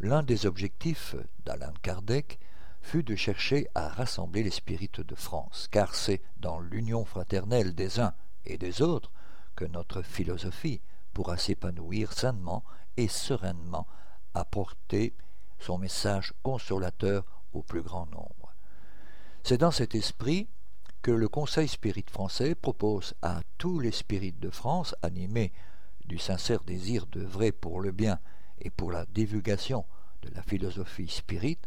[0.00, 1.14] l'un des objectifs
[1.44, 2.40] d'Alain Kardec
[2.82, 8.00] fut de chercher à rassembler les spirites de France, car c'est dans l'union fraternelle des
[8.00, 8.12] uns
[8.44, 9.12] et des autres
[9.56, 10.80] que notre philosophie
[11.12, 12.64] pourra s'épanouir sainement
[12.96, 13.86] et sereinement,
[14.34, 15.14] apporter
[15.58, 18.54] son message consolateur au plus grand nombre.
[19.42, 20.48] C'est dans cet esprit
[21.02, 25.52] que le Conseil spirit français propose à tous les spirites de France, animés
[26.04, 28.18] du sincère désir d'œuvrer pour le bien
[28.60, 29.86] et pour la divulgation
[30.22, 31.66] de la philosophie spirite,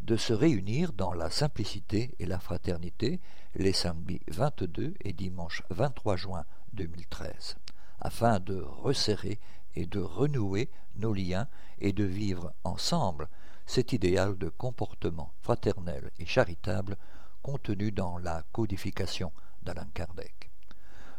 [0.00, 3.20] de se réunir dans la simplicité et la fraternité
[3.58, 7.56] les samedis 22 et dimanche 23 juin 2013,
[8.00, 9.40] afin de resserrer
[9.74, 13.28] et de renouer nos liens et de vivre ensemble
[13.64, 16.96] cet idéal de comportement fraternel et charitable
[17.42, 20.50] contenu dans la codification d'Alain Kardec.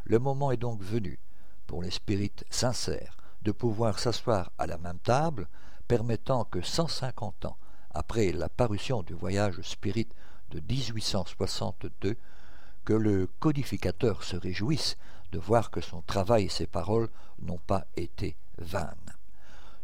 [0.04, 1.20] Le moment est donc venu,
[1.66, 5.48] pour les spirites sincères, de pouvoir s'asseoir à la même table,
[5.88, 7.58] permettant que 150 ans
[7.90, 10.10] après la parution du voyage spirit
[10.52, 12.16] de 1862,
[12.86, 14.98] que le codificateur se réjouisse
[15.32, 17.10] de voir que son travail et ses paroles
[17.40, 19.14] n'ont pas été vaines.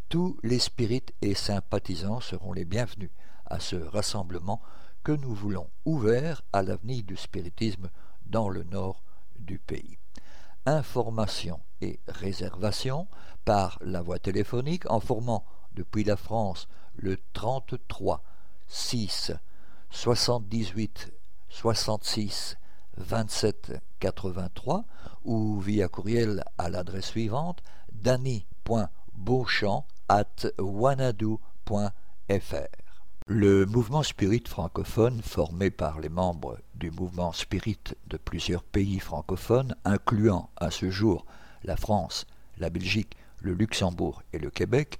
[0.09, 3.09] Tous les spirites et sympathisants seront les bienvenus
[3.45, 4.61] à ce rassemblement
[5.03, 7.89] que nous voulons ouvert à l'avenir du spiritisme
[8.25, 9.03] dans le nord
[9.37, 9.97] du pays.
[10.65, 13.07] Informations et réservations
[13.43, 18.23] par la voie téléphonique en formant depuis la France le 33
[18.67, 19.33] 6
[19.93, 21.13] 78
[21.49, 22.57] 66
[22.97, 24.85] 27 83
[25.23, 27.63] ou via courriel à l'adresse suivante
[27.93, 31.91] danny.beauchamp at wanadoo.fr.
[33.27, 39.75] Le mouvement spirit francophone, formé par les membres du mouvement spirit de plusieurs pays francophones,
[39.85, 41.25] incluant à ce jour
[41.63, 42.25] la France,
[42.57, 44.99] la Belgique, le Luxembourg et le Québec,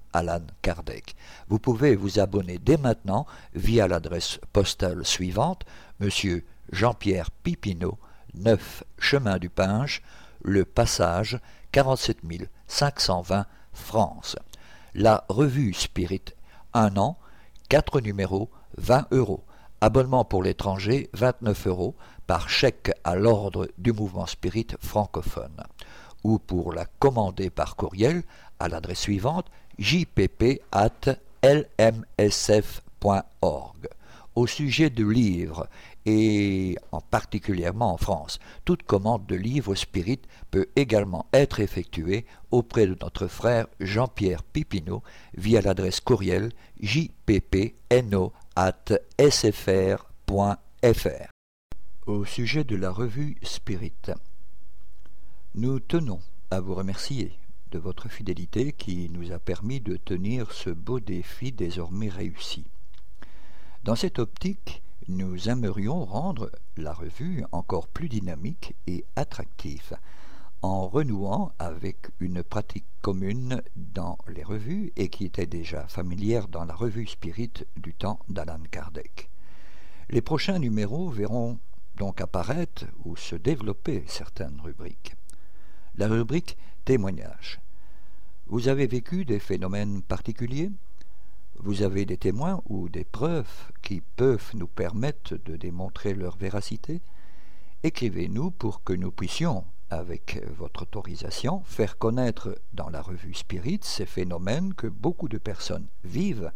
[0.13, 1.15] Alan Kardec.
[1.47, 5.63] Vous pouvez vous abonner dès maintenant via l'adresse postale suivante
[5.99, 7.97] Monsieur Jean-Pierre Pipineau,
[8.33, 10.01] 9 Chemin du Pinge,
[10.43, 11.39] Le Passage,
[11.71, 12.19] 47
[12.67, 14.35] 520 France.
[14.93, 16.25] La revue Spirit,
[16.73, 17.17] un an,
[17.69, 19.45] quatre numéros, 20 euros.
[19.79, 21.95] Abonnement pour l'étranger, 29 euros,
[22.27, 25.63] par chèque à l'ordre du mouvement spirit francophone.
[26.23, 28.23] Ou pour la commander par courriel
[28.59, 29.47] à l'adresse suivante
[29.81, 31.09] jpp at
[31.43, 31.87] lmsf.org.
[34.35, 35.67] Au sujet de livres,
[36.05, 40.21] et en particulièrement en France, toute commande de livres spirit
[40.51, 45.03] peut également être effectuée auprès de notre frère Jean-Pierre Pipineau
[45.35, 48.85] via l'adresse courriel jppno at
[49.19, 49.97] sfr.fr.
[52.05, 54.11] Au sujet de la revue Spirit,
[55.55, 56.19] nous tenons
[56.51, 57.31] à vous remercier
[57.71, 62.65] de votre fidélité qui nous a permis de tenir ce beau défi désormais réussi.
[63.83, 69.97] Dans cette optique, nous aimerions rendre la revue encore plus dynamique et attractive
[70.61, 76.65] en renouant avec une pratique commune dans les revues et qui était déjà familière dans
[76.65, 79.29] la revue Spirit du temps d'Alan Kardec.
[80.09, 81.57] Les prochains numéros verront
[81.95, 85.15] donc apparaître ou se développer certaines rubriques.
[85.97, 87.59] La rubrique témoignages.
[88.47, 90.71] Vous avez vécu des phénomènes particuliers?
[91.59, 97.01] Vous avez des témoins ou des preuves qui peuvent nous permettre de démontrer leur véracité?
[97.83, 104.05] Écrivez-nous pour que nous puissions avec votre autorisation, faire connaître dans la revue Spirit ces
[104.05, 106.53] phénomènes que beaucoup de personnes vivent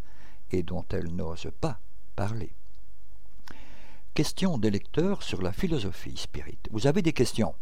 [0.51, 1.79] et dont elles n'osent pas
[2.15, 2.53] parler.
[4.13, 6.57] Question des lecteurs sur la philosophie spirit.
[6.71, 7.53] Vous avez des questions?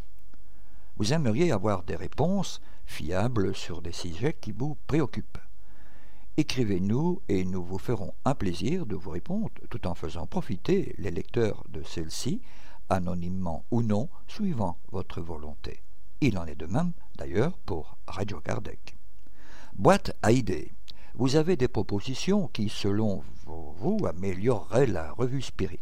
[0.98, 5.40] Vous aimeriez avoir des réponses fiables sur des sujets qui vous préoccupent.
[6.38, 11.11] Écrivez-nous et nous vous ferons un plaisir de vous répondre tout en faisant profiter les
[11.11, 12.41] lecteurs de celle-ci
[12.90, 15.82] anonymement ou non, suivant votre volonté.
[16.22, 18.95] Il en est de même, d'ailleurs, pour Radio Kardec.
[19.76, 20.72] Boîte à idées.
[21.15, 25.80] Vous avez des propositions qui, selon vous, amélioreraient la revue Spirit.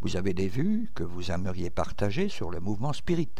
[0.00, 3.30] Vous avez des vues que vous aimeriez partager sur le mouvement Spirit.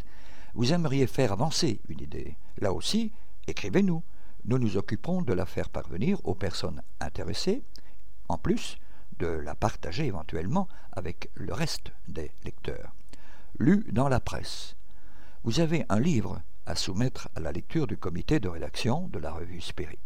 [0.55, 2.37] Vous aimeriez faire avancer une idée.
[2.59, 3.13] Là aussi,
[3.49, 4.03] écrivez-nous.
[4.45, 7.63] Nous nous occuperons de la faire parvenir aux personnes intéressées.
[8.29, 8.79] En plus,
[9.19, 12.95] de la partager éventuellement avec le reste des lecteurs.
[13.59, 14.77] Lu dans la presse.
[15.43, 19.33] Vous avez un livre à soumettre à la lecture du comité de rédaction de la
[19.33, 19.99] revue Spirit.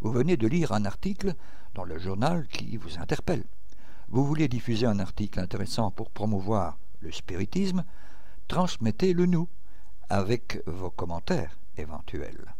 [0.00, 1.34] Vous venez de lire un article
[1.74, 3.44] dans le journal qui vous interpelle.
[4.08, 7.84] Vous voulez diffuser un article intéressant pour promouvoir le spiritisme,
[8.48, 9.48] transmettez-le nous
[10.08, 12.54] avec vos commentaires éventuels.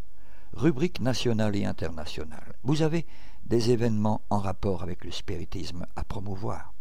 [0.53, 2.55] Rubrique nationale et internationale.
[2.63, 3.07] Vous avez
[3.47, 6.73] des événements en rapport avec le spiritisme à promouvoir.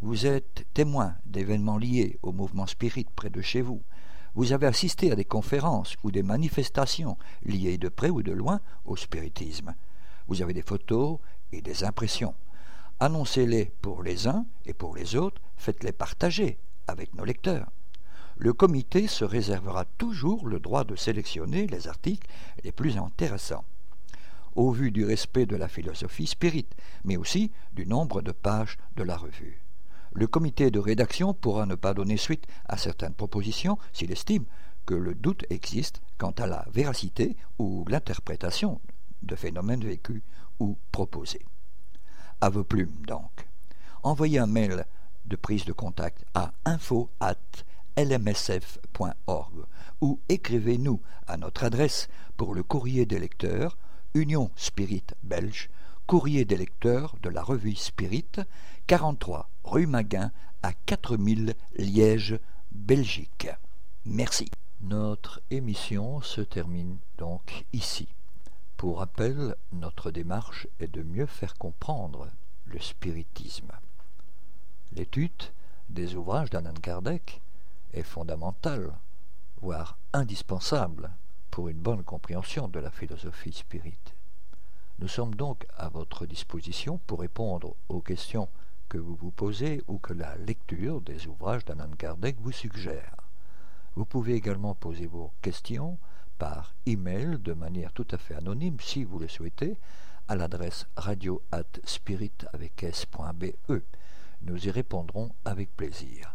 [0.00, 3.82] Vous êtes témoin d'événements liés au mouvement spirit près de chez vous.
[4.34, 8.60] Vous avez assisté à des conférences ou des manifestations liées de près ou de loin
[8.84, 9.74] au spiritisme.
[10.28, 11.18] Vous avez des photos
[11.52, 12.34] et des impressions.
[13.00, 17.70] Annoncez-les pour les uns et pour les autres, faites-les partager avec nos lecteurs.
[18.42, 22.26] Le comité se réservera toujours le droit de sélectionner les articles
[22.64, 23.66] les plus intéressants
[24.54, 26.66] au vu du respect de la philosophie spirit,
[27.04, 29.60] mais aussi du nombre de pages de la revue.
[30.12, 34.46] Le comité de rédaction pourra ne pas donner suite à certaines propositions s'il estime
[34.86, 38.80] que le doute existe quant à la véracité ou l'interprétation
[39.22, 40.22] de phénomènes vécus
[40.58, 41.44] ou proposés.
[42.40, 43.46] À vos plumes, donc.
[44.02, 44.86] Envoyez un mail
[45.26, 47.36] de prise de contact à info at
[48.04, 49.64] lmsf.org
[50.00, 53.76] ou écrivez-nous à notre adresse pour le courrier des lecteurs,
[54.14, 55.68] Union Spirit Belge,
[56.06, 58.40] courrier des lecteurs de la revue Spirit,
[58.86, 60.32] 43 rue Maguin
[60.62, 62.38] à 4000 Liège,
[62.72, 63.48] Belgique.
[64.06, 64.50] Merci.
[64.80, 68.08] Notre émission se termine donc ici.
[68.78, 72.28] Pour rappel, notre démarche est de mieux faire comprendre
[72.64, 73.70] le spiritisme.
[74.92, 75.52] L'étude
[75.90, 77.42] des ouvrages d'Anand Kardec
[77.92, 78.92] est fondamentale,
[79.60, 81.10] voire indispensable
[81.50, 83.98] pour une bonne compréhension de la philosophie spirit.
[84.98, 88.48] Nous sommes donc à votre disposition pour répondre aux questions
[88.88, 93.16] que vous vous posez ou que la lecture des ouvrages d'Anand Kardec vous suggère.
[93.96, 95.98] Vous pouvez également poser vos questions
[96.38, 99.76] par email de manière tout à fait anonyme si vous le souhaitez
[100.28, 102.32] à l'adresse radio at spirit
[102.82, 103.44] s.be.
[104.42, 106.34] Nous y répondrons avec plaisir.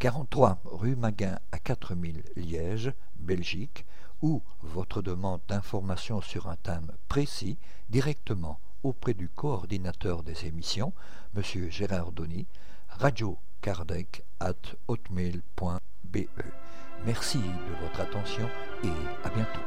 [0.00, 3.84] 43 rue Maguin à 4000 Liège, Belgique,
[4.22, 7.58] ou votre demande d'information sur un thème précis
[7.90, 10.94] directement auprès du coordinateur des émissions,
[11.36, 11.42] M.
[11.70, 12.46] Gérard Donny,
[12.88, 14.54] radiocardec at
[14.88, 16.28] hotmail.be.
[17.04, 18.48] Merci de votre attention
[18.82, 19.60] et à bientôt.